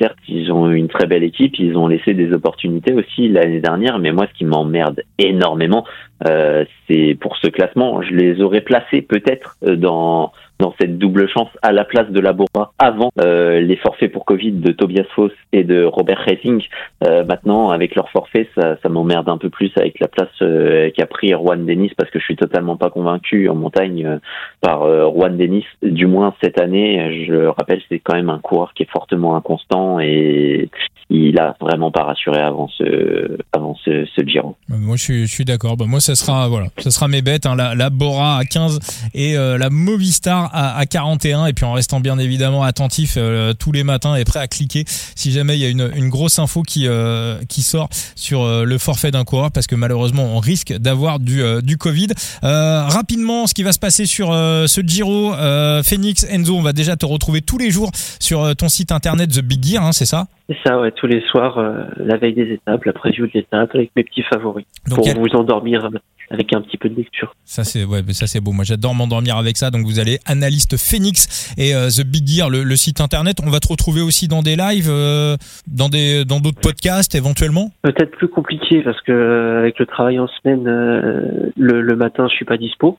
certes, 0.00 0.18
ils 0.26 0.50
ont 0.50 0.68
une 0.68 0.88
très 0.88 1.06
belle 1.06 1.22
équipe, 1.22 1.56
ils 1.60 1.76
ont 1.76 1.86
laissé 1.86 2.12
des 2.12 2.32
opportunités 2.32 2.92
aussi 2.92 3.28
l'année 3.28 3.60
dernière, 3.60 4.00
mais 4.00 4.10
moi, 4.10 4.26
ce 4.32 4.36
qui 4.36 4.44
m'emmerde 4.44 5.02
énormément, 5.18 5.84
c'est 6.24 7.16
pour 7.20 7.36
ce 7.36 7.46
classement, 7.46 8.02
je 8.02 8.14
les 8.14 8.40
aurais 8.40 8.62
placés 8.62 9.02
peut-être 9.02 9.56
dans 9.62 10.32
dans 10.58 10.74
cette 10.80 10.96
double 10.96 11.28
chance 11.28 11.48
à 11.62 11.72
la 11.72 11.84
place 11.84 12.08
de 12.10 12.20
la 12.20 12.32
Bora 12.32 12.72
avant 12.78 13.10
euh, 13.20 13.60
les 13.60 13.76
forfaits 13.76 14.12
pour 14.12 14.24
Covid 14.24 14.52
de 14.52 14.72
Tobias 14.72 15.06
Foss 15.14 15.32
et 15.52 15.64
de 15.64 15.84
Robert 15.84 16.22
Racing. 16.24 16.62
Euh, 17.04 17.24
maintenant, 17.24 17.70
avec 17.70 17.96
leur 17.96 18.08
forfait, 18.10 18.48
ça, 18.56 18.76
m'emmerde 18.88 19.28
un 19.28 19.38
peu 19.38 19.50
plus 19.50 19.72
avec 19.76 19.98
la 19.98 20.06
place 20.06 20.28
euh, 20.40 20.90
qu'a 20.90 21.06
pris 21.06 21.30
Juan 21.30 21.66
Dennis 21.66 21.90
parce 21.96 22.10
que 22.10 22.18
je 22.18 22.24
suis 22.24 22.36
totalement 22.36 22.76
pas 22.76 22.90
convaincu 22.90 23.48
en 23.48 23.54
montagne 23.54 24.20
par 24.60 24.86
Juan 25.10 25.36
Dennis. 25.36 25.64
Du 25.82 26.06
moins 26.06 26.34
cette 26.42 26.60
année, 26.60 27.24
je 27.26 27.32
le 27.32 27.50
rappelle, 27.50 27.80
c'est 27.88 27.98
quand 27.98 28.14
même 28.14 28.30
un 28.30 28.38
coureur 28.38 28.72
qui 28.74 28.84
est 28.84 28.90
fortement 28.90 29.34
inconstant 29.34 29.98
et 29.98 30.68
il 31.10 31.38
a 31.38 31.56
vraiment 31.60 31.90
pas 31.90 32.04
rassuré 32.04 32.40
avant 32.40 32.68
ce 32.68 33.36
avant 33.52 33.76
ce, 33.84 34.06
Giro. 34.26 34.56
Moi, 34.68 34.96
je 34.96 35.02
suis, 35.02 35.26
je 35.26 35.32
suis 35.32 35.44
d'accord. 35.44 35.76
Bah, 35.76 35.86
moi, 35.88 36.00
ça 36.00 36.14
sera 36.14 36.48
voilà, 36.48 36.68
ça 36.78 36.90
sera 36.90 37.08
mes 37.08 37.22
bêtes. 37.22 37.46
Hein, 37.46 37.56
la, 37.56 37.74
la 37.74 37.90
Bora 37.90 38.38
à 38.38 38.44
15 38.44 39.10
et 39.14 39.34
la 39.34 39.70
Movistar 39.70 40.41
à, 40.52 40.76
à, 40.76 40.86
41 40.86 41.46
et 41.46 41.52
puis 41.52 41.64
en 41.64 41.72
restant 41.72 42.00
bien 42.00 42.18
évidemment 42.18 42.62
attentif 42.62 43.14
euh, 43.16 43.52
tous 43.54 43.72
les 43.72 43.84
matins 43.84 44.14
et 44.14 44.24
prêt 44.24 44.40
à 44.40 44.48
cliquer 44.48 44.84
si 44.86 45.32
jamais 45.32 45.56
il 45.56 45.60
y 45.60 45.66
a 45.66 45.68
une, 45.68 45.90
une 45.94 46.08
grosse 46.08 46.38
info 46.38 46.62
qui 46.62 46.86
euh, 46.86 47.36
qui 47.48 47.62
sort 47.62 47.88
sur 48.16 48.42
euh, 48.42 48.64
le 48.64 48.78
forfait 48.78 49.10
d'un 49.10 49.24
coureur 49.24 49.50
parce 49.52 49.66
que 49.66 49.74
malheureusement 49.74 50.24
on 50.36 50.38
risque 50.38 50.72
d'avoir 50.72 51.18
du 51.18 51.42
du 51.62 51.76
Covid. 51.76 52.08
rapidement, 52.42 53.46
ce 53.46 53.54
qui 53.54 53.62
va 53.62 53.72
se 53.72 53.78
passer 53.78 54.06
sur 54.06 54.28
ce 54.28 54.80
Giro, 54.80 55.32
Phoenix 55.82 56.26
Enzo, 56.30 56.56
on 56.56 56.62
va 56.62 56.72
déjà 56.72 56.96
te 56.96 57.06
retrouver 57.06 57.40
tous 57.40 57.58
les 57.58 57.70
jours 57.70 57.90
sur 58.20 58.54
ton 58.56 58.68
site 58.68 58.92
internet 58.92 59.30
The 59.30 59.40
Big 59.40 59.64
Gear, 59.64 59.84
hein, 59.84 59.92
c'est 59.92 60.06
ça? 60.06 60.26
C'est 60.48 60.56
ça, 60.64 60.80
ouais, 60.80 60.92
tous 60.92 61.06
les 61.06 61.22
soirs, 61.22 61.58
la 61.96 62.16
veille 62.16 62.34
des 62.34 62.52
étapes, 62.52 62.84
la 62.84 62.92
preview 62.92 63.26
de 63.26 63.32
l'étape 63.34 63.74
avec 63.74 63.90
mes 63.96 64.04
petits 64.04 64.22
favoris 64.22 64.66
Donc, 64.88 64.98
pour 64.98 65.20
vous 65.20 65.36
endormir 65.36 65.88
avec 66.32 66.52
un 66.54 66.62
petit 66.62 66.78
peu 66.78 66.88
de 66.88 66.96
lecture. 66.96 67.34
Ça 67.44 67.64
c'est 67.64 67.84
ouais, 67.84 68.02
ça 68.12 68.26
c'est 68.26 68.40
beau. 68.40 68.52
Moi 68.52 68.64
j'adore 68.64 68.94
m'endormir 68.94 69.36
avec 69.36 69.56
ça. 69.56 69.70
Donc 69.70 69.84
vous 69.84 70.00
allez 70.00 70.18
analyste 70.26 70.76
Phoenix 70.76 71.52
et 71.58 71.74
euh, 71.74 71.88
The 71.88 72.04
Big 72.04 72.26
Gear, 72.26 72.50
le, 72.50 72.62
le, 72.62 72.76
site 72.76 73.00
internet. 73.00 73.38
On 73.44 73.50
va 73.50 73.60
te 73.60 73.68
retrouver 73.68 74.00
aussi 74.00 74.28
dans 74.28 74.42
des 74.42 74.56
lives, 74.56 74.88
euh, 74.88 75.36
dans 75.66 75.88
des 75.88 76.24
dans 76.24 76.40
d'autres 76.40 76.60
podcasts 76.60 77.14
éventuellement? 77.14 77.70
Peut-être 77.82 78.12
plus 78.12 78.28
compliqué 78.28 78.82
parce 78.82 79.00
que 79.02 79.12
euh, 79.12 79.58
avec 79.58 79.78
le 79.78 79.86
travail 79.86 80.18
en 80.18 80.28
semaine, 80.28 80.64
le, 80.64 81.82
le, 81.82 81.96
matin 81.96 82.26
je 82.28 82.34
suis 82.34 82.44
pas 82.44 82.56
dispo. 82.56 82.98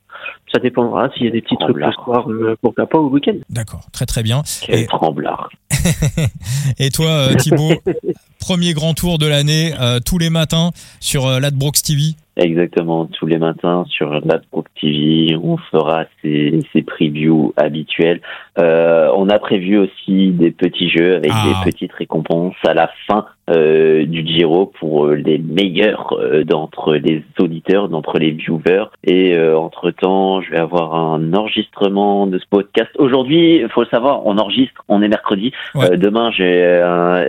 Ça 0.54 0.60
dépendra 0.60 1.10
s'il 1.12 1.26
y 1.26 1.28
a 1.28 1.32
des 1.32 1.42
petits 1.42 1.58
trucs 1.58 1.78
le 1.78 1.92
soir, 1.92 2.28
pourquoi 2.62 2.86
pas 2.86 3.00
au 3.00 3.10
week-end. 3.10 3.38
D'accord, 3.50 3.88
très 3.92 4.06
très 4.06 4.22
bien. 4.22 4.44
Quel 4.62 4.82
et... 4.82 4.86
tremblard. 4.86 5.50
et 6.80 6.90
toi 6.92 7.36
Thibaut, 7.36 7.74
premier 8.40 8.74
grand 8.74 8.94
tour 8.94 9.18
de 9.18 9.26
l'année 9.26 9.74
tous 10.06 10.20
les 10.20 10.30
matins 10.30 10.72
sur 11.00 11.28
Ladbrokes 11.40 11.82
TV. 11.82 12.16
Exactement, 12.36 13.06
tous 13.06 13.28
les 13.28 13.38
matins 13.38 13.86
sur 13.90 14.10
Ladbroke 14.10 14.68
TV, 14.82 15.36
on 15.36 15.58
fera 15.58 16.06
ces, 16.22 16.62
ces 16.74 16.82
previews 16.82 17.54
habituels. 17.58 18.22
Euh, 18.60 19.12
on 19.16 19.30
a 19.30 19.40
prévu 19.40 19.78
aussi 19.78 20.32
des 20.32 20.52
petits 20.52 20.90
jeux 20.90 21.16
avec 21.16 21.32
ah. 21.34 21.44
des 21.48 21.72
petites 21.72 21.94
récompenses 21.94 22.56
à 22.64 22.74
la 22.74 22.90
fin 23.08 23.26
euh, 23.50 24.06
du 24.06 24.26
Giro 24.26 24.68
pour 24.80 25.08
les 25.08 25.38
meilleurs 25.38 26.14
euh, 26.14 26.44
d'entre 26.44 26.96
les 26.96 27.24
auditeurs, 27.40 27.90
d'entre 27.90 28.20
les 28.20 28.32
viewers. 28.32 28.86
Et 29.04 29.36
euh, 29.36 29.58
entre-temps, 29.58 30.42
je 30.42 30.52
vais 30.52 30.60
avoir 30.60 30.94
un 30.96 31.34
enregistrement 31.34 32.28
de 32.28 32.38
ce 32.38 32.46
podcast. 32.50 32.92
Aujourd'hui, 32.98 33.58
il 33.58 33.70
faut 33.70 33.82
le 33.82 33.88
savoir, 33.88 34.26
on 34.26 34.38
enregistre, 34.38 34.84
on 34.88 35.02
est 35.02 35.08
mercredi. 35.08 35.52
Ouais. 35.74 35.92
Euh, 35.92 35.98
demain, 35.98 36.32
j'ai 36.32 36.54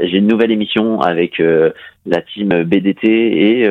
j'ai 0.05 0.19
une 0.19 0.27
nouvelle 0.27 0.53
émission 0.53 1.01
avec 1.01 1.43
la 2.07 2.21
team 2.21 2.49
BDT 2.65 3.07
et 3.07 3.69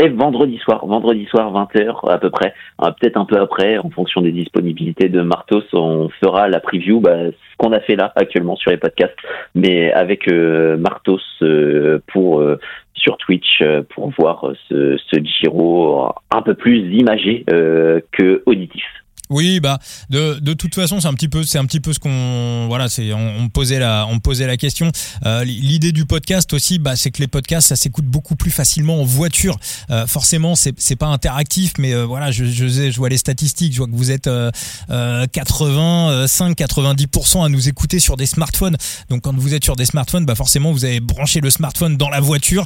et 0.00 0.08
vendredi 0.08 0.58
soir, 0.58 0.86
vendredi 0.86 1.26
soir 1.26 1.52
20h 1.52 2.10
à 2.10 2.18
peu 2.18 2.30
près, 2.30 2.54
peut-être 2.78 3.16
un 3.16 3.24
peu 3.24 3.38
après, 3.38 3.78
en 3.78 3.90
fonction 3.90 4.20
des 4.20 4.32
disponibilités 4.32 5.08
de 5.08 5.20
Martos, 5.20 5.62
on 5.72 6.08
fera 6.22 6.48
la 6.48 6.60
preview, 6.60 7.00
bah, 7.00 7.30
ce 7.30 7.56
qu'on 7.58 7.72
a 7.72 7.80
fait 7.80 7.96
là 7.96 8.12
actuellement 8.16 8.56
sur 8.56 8.70
les 8.70 8.78
podcasts, 8.78 9.16
mais 9.54 9.92
avec 9.92 10.28
euh, 10.28 10.78
Martos 10.78 11.20
euh, 11.42 12.00
pour 12.06 12.40
euh, 12.40 12.58
sur 12.94 13.16
Twitch 13.18 13.62
pour 13.94 14.10
voir 14.18 14.52
ce, 14.68 14.98
ce 14.98 15.20
Giro 15.22 16.12
un 16.30 16.42
peu 16.42 16.54
plus 16.54 16.78
imagé 16.94 17.44
que 17.46 18.42
auditif. 18.44 18.84
Oui, 19.30 19.60
bah 19.60 19.78
de, 20.10 20.40
de 20.40 20.54
toute 20.54 20.74
façon, 20.74 21.00
c'est 21.00 21.06
un 21.06 21.14
petit 21.14 21.28
peu 21.28 21.44
c'est 21.44 21.58
un 21.58 21.64
petit 21.64 21.78
peu 21.78 21.92
ce 21.92 22.00
qu'on 22.00 22.66
voilà, 22.66 22.88
c'est 22.88 23.12
on, 23.12 23.42
me 23.42 23.48
posait 23.48 23.78
la 23.78 24.04
on 24.10 24.18
posait 24.18 24.48
la 24.48 24.56
question. 24.56 24.90
Euh, 25.24 25.44
L'idée 25.44 25.92
du 25.92 26.04
podcast 26.04 26.52
aussi, 26.52 26.80
bah 26.80 26.96
c'est 26.96 27.12
que 27.12 27.20
les 27.20 27.28
podcasts 27.28 27.68
ça 27.68 27.76
s'écoute 27.76 28.06
beaucoup 28.06 28.34
plus 28.34 28.50
facilement 28.50 29.00
en 29.00 29.04
voiture. 29.04 29.56
Euh, 29.90 30.08
forcément, 30.08 30.56
c'est 30.56 30.74
c'est 30.80 30.96
pas 30.96 31.06
interactif, 31.06 31.74
mais 31.78 31.94
euh, 31.94 32.04
voilà, 32.06 32.32
je, 32.32 32.44
je 32.44 32.96
vois 32.96 33.08
les 33.08 33.18
statistiques, 33.18 33.72
je 33.72 33.78
vois 33.78 33.86
que 33.86 33.94
vous 33.94 34.10
êtes 34.10 34.26
euh, 34.26 34.50
85 34.88 36.58
90% 36.58 37.44
à 37.44 37.48
nous 37.48 37.68
écouter 37.68 38.00
sur 38.00 38.16
des 38.16 38.26
smartphones. 38.26 38.76
Donc 39.10 39.22
quand 39.22 39.36
vous 39.36 39.54
êtes 39.54 39.62
sur 39.62 39.76
des 39.76 39.86
smartphones, 39.86 40.26
bah 40.26 40.34
forcément 40.34 40.72
vous 40.72 40.84
avez 40.84 40.98
branché 40.98 41.40
le 41.40 41.50
smartphone 41.50 41.96
dans 41.96 42.10
la 42.10 42.20
voiture. 42.20 42.64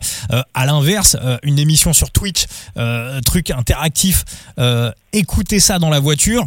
À 0.55 0.64
l'inverse, 0.64 1.16
une 1.42 1.59
émission 1.59 1.92
sur 1.92 2.11
Twitch, 2.11 2.46
truc 3.27 3.50
interactif, 3.50 4.24
écoutez 5.12 5.61
ça 5.61 5.79
dans 5.79 5.90
la 5.90 6.00
voiture 6.00 6.46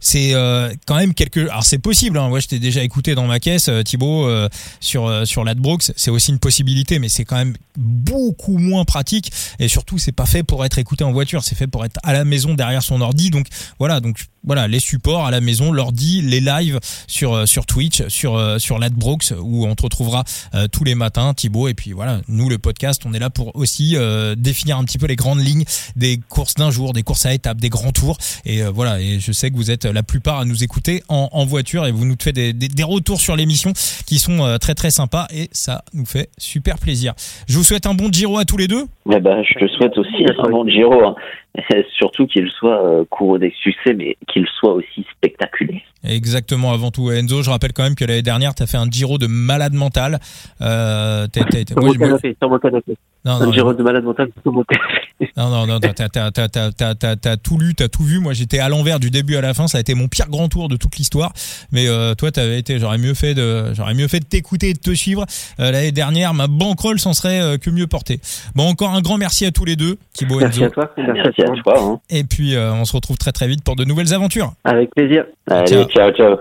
c'est 0.00 0.34
euh, 0.34 0.72
quand 0.86 0.96
même 0.96 1.14
quelque 1.14 1.40
alors 1.48 1.64
c'est 1.64 1.78
possible 1.78 2.18
hein. 2.18 2.28
moi 2.28 2.40
je 2.40 2.48
t'ai 2.48 2.58
déjà 2.58 2.82
écouté 2.82 3.14
dans 3.14 3.26
ma 3.26 3.40
caisse 3.40 3.68
euh, 3.68 3.82
Thibaut 3.82 4.26
euh, 4.26 4.48
sur 4.80 5.06
euh, 5.06 5.24
sur 5.24 5.44
l'Adbrooks. 5.44 5.92
C'est 5.96 6.10
aussi 6.10 6.30
une 6.30 6.38
possibilité 6.38 6.98
mais 6.98 7.08
c'est 7.08 7.24
quand 7.24 7.36
même 7.36 7.54
beaucoup 7.76 8.58
moins 8.58 8.84
pratique. 8.84 9.32
Et 9.58 9.68
surtout 9.68 9.98
c'est 9.98 10.12
pas 10.12 10.26
fait 10.26 10.42
pour 10.42 10.64
être 10.64 10.78
écouté 10.78 11.04
en 11.04 11.12
voiture. 11.12 11.42
C'est 11.42 11.54
fait 11.54 11.66
pour 11.66 11.84
être 11.84 11.98
à 12.02 12.12
la 12.12 12.24
maison 12.24 12.54
derrière 12.54 12.82
son 12.82 13.00
ordi. 13.00 13.30
Donc 13.30 13.46
voilà. 13.78 14.00
Donc 14.00 14.18
voilà 14.46 14.68
les 14.68 14.78
supports 14.78 15.24
à 15.24 15.30
la 15.30 15.40
maison 15.40 15.72
l'ordi 15.72 16.20
les 16.20 16.40
lives 16.40 16.78
sur 17.06 17.48
sur 17.48 17.64
Twitch 17.64 18.06
sur 18.08 18.60
sur 18.60 18.78
l'Adbrooks 18.78 19.32
où 19.40 19.66
on 19.66 19.74
te 19.74 19.82
retrouvera 19.82 20.22
tous 20.70 20.84
les 20.84 20.94
matins 20.94 21.32
Thibaut. 21.32 21.68
Et 21.68 21.74
puis 21.74 21.92
voilà 21.92 22.20
nous 22.28 22.50
le 22.50 22.58
podcast 22.58 23.02
on 23.06 23.14
est 23.14 23.18
là 23.18 23.30
pour 23.30 23.56
aussi 23.56 23.96
définir 24.36 24.76
un 24.76 24.84
petit 24.84 24.98
peu 24.98 25.06
les 25.06 25.16
grandes 25.16 25.40
lignes 25.40 25.64
des 25.96 26.20
courses 26.28 26.56
d'un 26.56 26.70
jour 26.70 26.92
des 26.92 27.02
courses 27.02 27.24
à 27.24 27.32
étapes 27.32 27.58
des 27.58 27.70
grands 27.70 27.92
tours. 27.92 28.18
Et 28.44 28.62
voilà. 28.64 29.00
Et 29.00 29.18
je 29.18 29.32
sais 29.32 29.50
que 29.50 29.56
vous 29.56 29.63
êtes 29.70 29.84
la 29.84 30.02
plupart 30.02 30.40
à 30.40 30.44
nous 30.44 30.64
écouter 30.64 31.02
en, 31.08 31.44
voiture 31.44 31.86
et 31.86 31.92
vous 31.92 32.04
nous 32.04 32.16
faites 32.20 32.34
des 32.34 32.82
retours 32.82 33.20
sur 33.20 33.36
l'émission 33.36 33.72
qui 34.06 34.18
sont 34.18 34.44
euh, 34.44 34.58
très 34.58 34.74
très 34.74 34.90
sympas 34.90 35.26
et 35.34 35.48
ça 35.52 35.82
nous 35.92 36.06
fait 36.06 36.30
super 36.38 36.78
plaisir. 36.78 37.14
Je 37.48 37.56
vous 37.56 37.64
souhaite 37.64 37.86
un 37.86 37.94
bon 37.94 38.10
Giro 38.10 38.38
à 38.38 38.44
tous 38.44 38.56
les 38.56 38.68
deux. 38.68 38.84
Eh 39.12 39.20
ben, 39.20 39.42
je 39.42 39.54
te 39.54 39.68
souhaite 39.72 39.96
aussi 39.98 40.24
un 40.38 40.50
bon 40.50 40.66
Giro, 40.68 41.04
hein. 41.04 41.14
Surtout 41.96 42.26
qu'il 42.26 42.48
soit 42.50 42.84
euh, 42.84 43.04
couronné 43.08 43.48
de 43.48 43.54
succès, 43.54 43.94
mais 43.94 44.16
qu'il 44.28 44.46
soit 44.58 44.72
aussi 44.72 45.06
spectaculaire. 45.16 45.80
Exactement, 46.02 46.72
avant 46.72 46.90
tout. 46.90 47.10
Enzo, 47.10 47.42
je 47.42 47.50
rappelle 47.50 47.72
quand 47.72 47.84
même 47.84 47.94
que 47.94 48.04
l'année 48.04 48.22
dernière, 48.22 48.54
tu 48.54 48.62
as 48.62 48.66
fait 48.66 48.76
un 48.76 48.90
Giro 48.90 49.18
de 49.18 49.26
malade 49.26 49.72
mental. 49.72 50.18
Euh, 50.60 51.26
t'es, 51.28 51.44
t'es, 51.44 51.64
sur, 51.72 51.82
mon 51.82 51.92
canapé, 51.92 52.36
sur 52.38 52.50
mon 52.50 52.58
canapé. 52.58 52.96
Non, 53.24 53.38
non, 53.38 53.48
un 53.48 53.52
Giro 53.52 53.72
de 53.72 53.82
malade 53.82 54.04
mental 54.04 54.30
sur 54.42 54.52
mon 54.52 54.64
canapé. 54.64 55.00
Non, 55.36 55.48
non, 55.48 55.66
non, 55.66 55.80
t'as, 55.80 55.92
t'as, 55.92 56.08
t'as, 56.08 56.48
t'as, 56.48 56.94
t'as, 56.94 57.16
t'as 57.16 57.36
tout 57.36 57.56
lu, 57.56 57.74
t'as 57.74 57.88
tout 57.88 58.02
vu. 58.02 58.18
Moi, 58.18 58.32
j'étais 58.32 58.58
à 58.58 58.68
l'envers 58.68 58.98
du 58.98 59.10
début 59.10 59.36
à 59.36 59.40
la 59.40 59.54
fin. 59.54 59.68
Ça 59.68 59.78
a 59.78 59.80
été 59.80 59.94
mon 59.94 60.08
pire 60.08 60.28
grand 60.28 60.48
tour 60.48 60.68
de 60.68 60.76
toute 60.76 60.96
l'histoire. 60.96 61.32
Mais 61.72 61.88
euh, 61.88 62.14
toi, 62.14 62.30
t'avais 62.30 62.58
été, 62.58 62.78
j'aurais 62.78 62.98
mieux 62.98 63.14
fait 63.14 63.34
de, 63.34 63.72
j'aurais 63.74 63.94
mieux 63.94 64.08
fait 64.08 64.20
de 64.20 64.24
t'écouter 64.24 64.70
et 64.70 64.74
de 64.74 64.78
te 64.78 64.92
suivre. 64.92 65.24
Euh, 65.60 65.70
l'année 65.70 65.92
dernière, 65.92 66.34
ma 66.34 66.46
bankroll 66.46 66.98
s'en 66.98 67.12
serait 67.12 67.40
euh, 67.40 67.58
que 67.58 67.70
mieux 67.70 67.86
portée. 67.86 68.20
Bon, 68.54 68.68
encore 68.68 68.90
un 68.90 69.00
grand 69.00 69.18
merci 69.18 69.46
à 69.46 69.52
tous 69.52 69.64
les 69.64 69.76
deux, 69.76 69.96
Thibaut 70.12 70.40
Merci 70.40 70.58
Enzo. 70.64 70.66
à 70.66 70.70
toi. 70.70 70.90
Merci, 70.96 71.12
Merci 71.14 71.42
à 71.42 71.43
toi. 71.43 71.43
Hein. 71.46 72.00
Et 72.10 72.24
puis, 72.24 72.56
euh, 72.56 72.72
on 72.72 72.84
se 72.84 72.94
retrouve 72.94 73.16
très 73.18 73.32
très 73.32 73.46
vite 73.46 73.62
pour 73.64 73.76
de 73.76 73.84
nouvelles 73.84 74.12
aventures. 74.14 74.52
Avec 74.64 74.90
plaisir. 74.94 75.24
Allez, 75.50 75.66
Ciao. 75.66 75.84
ciao, 75.84 76.10
ciao. 76.12 76.36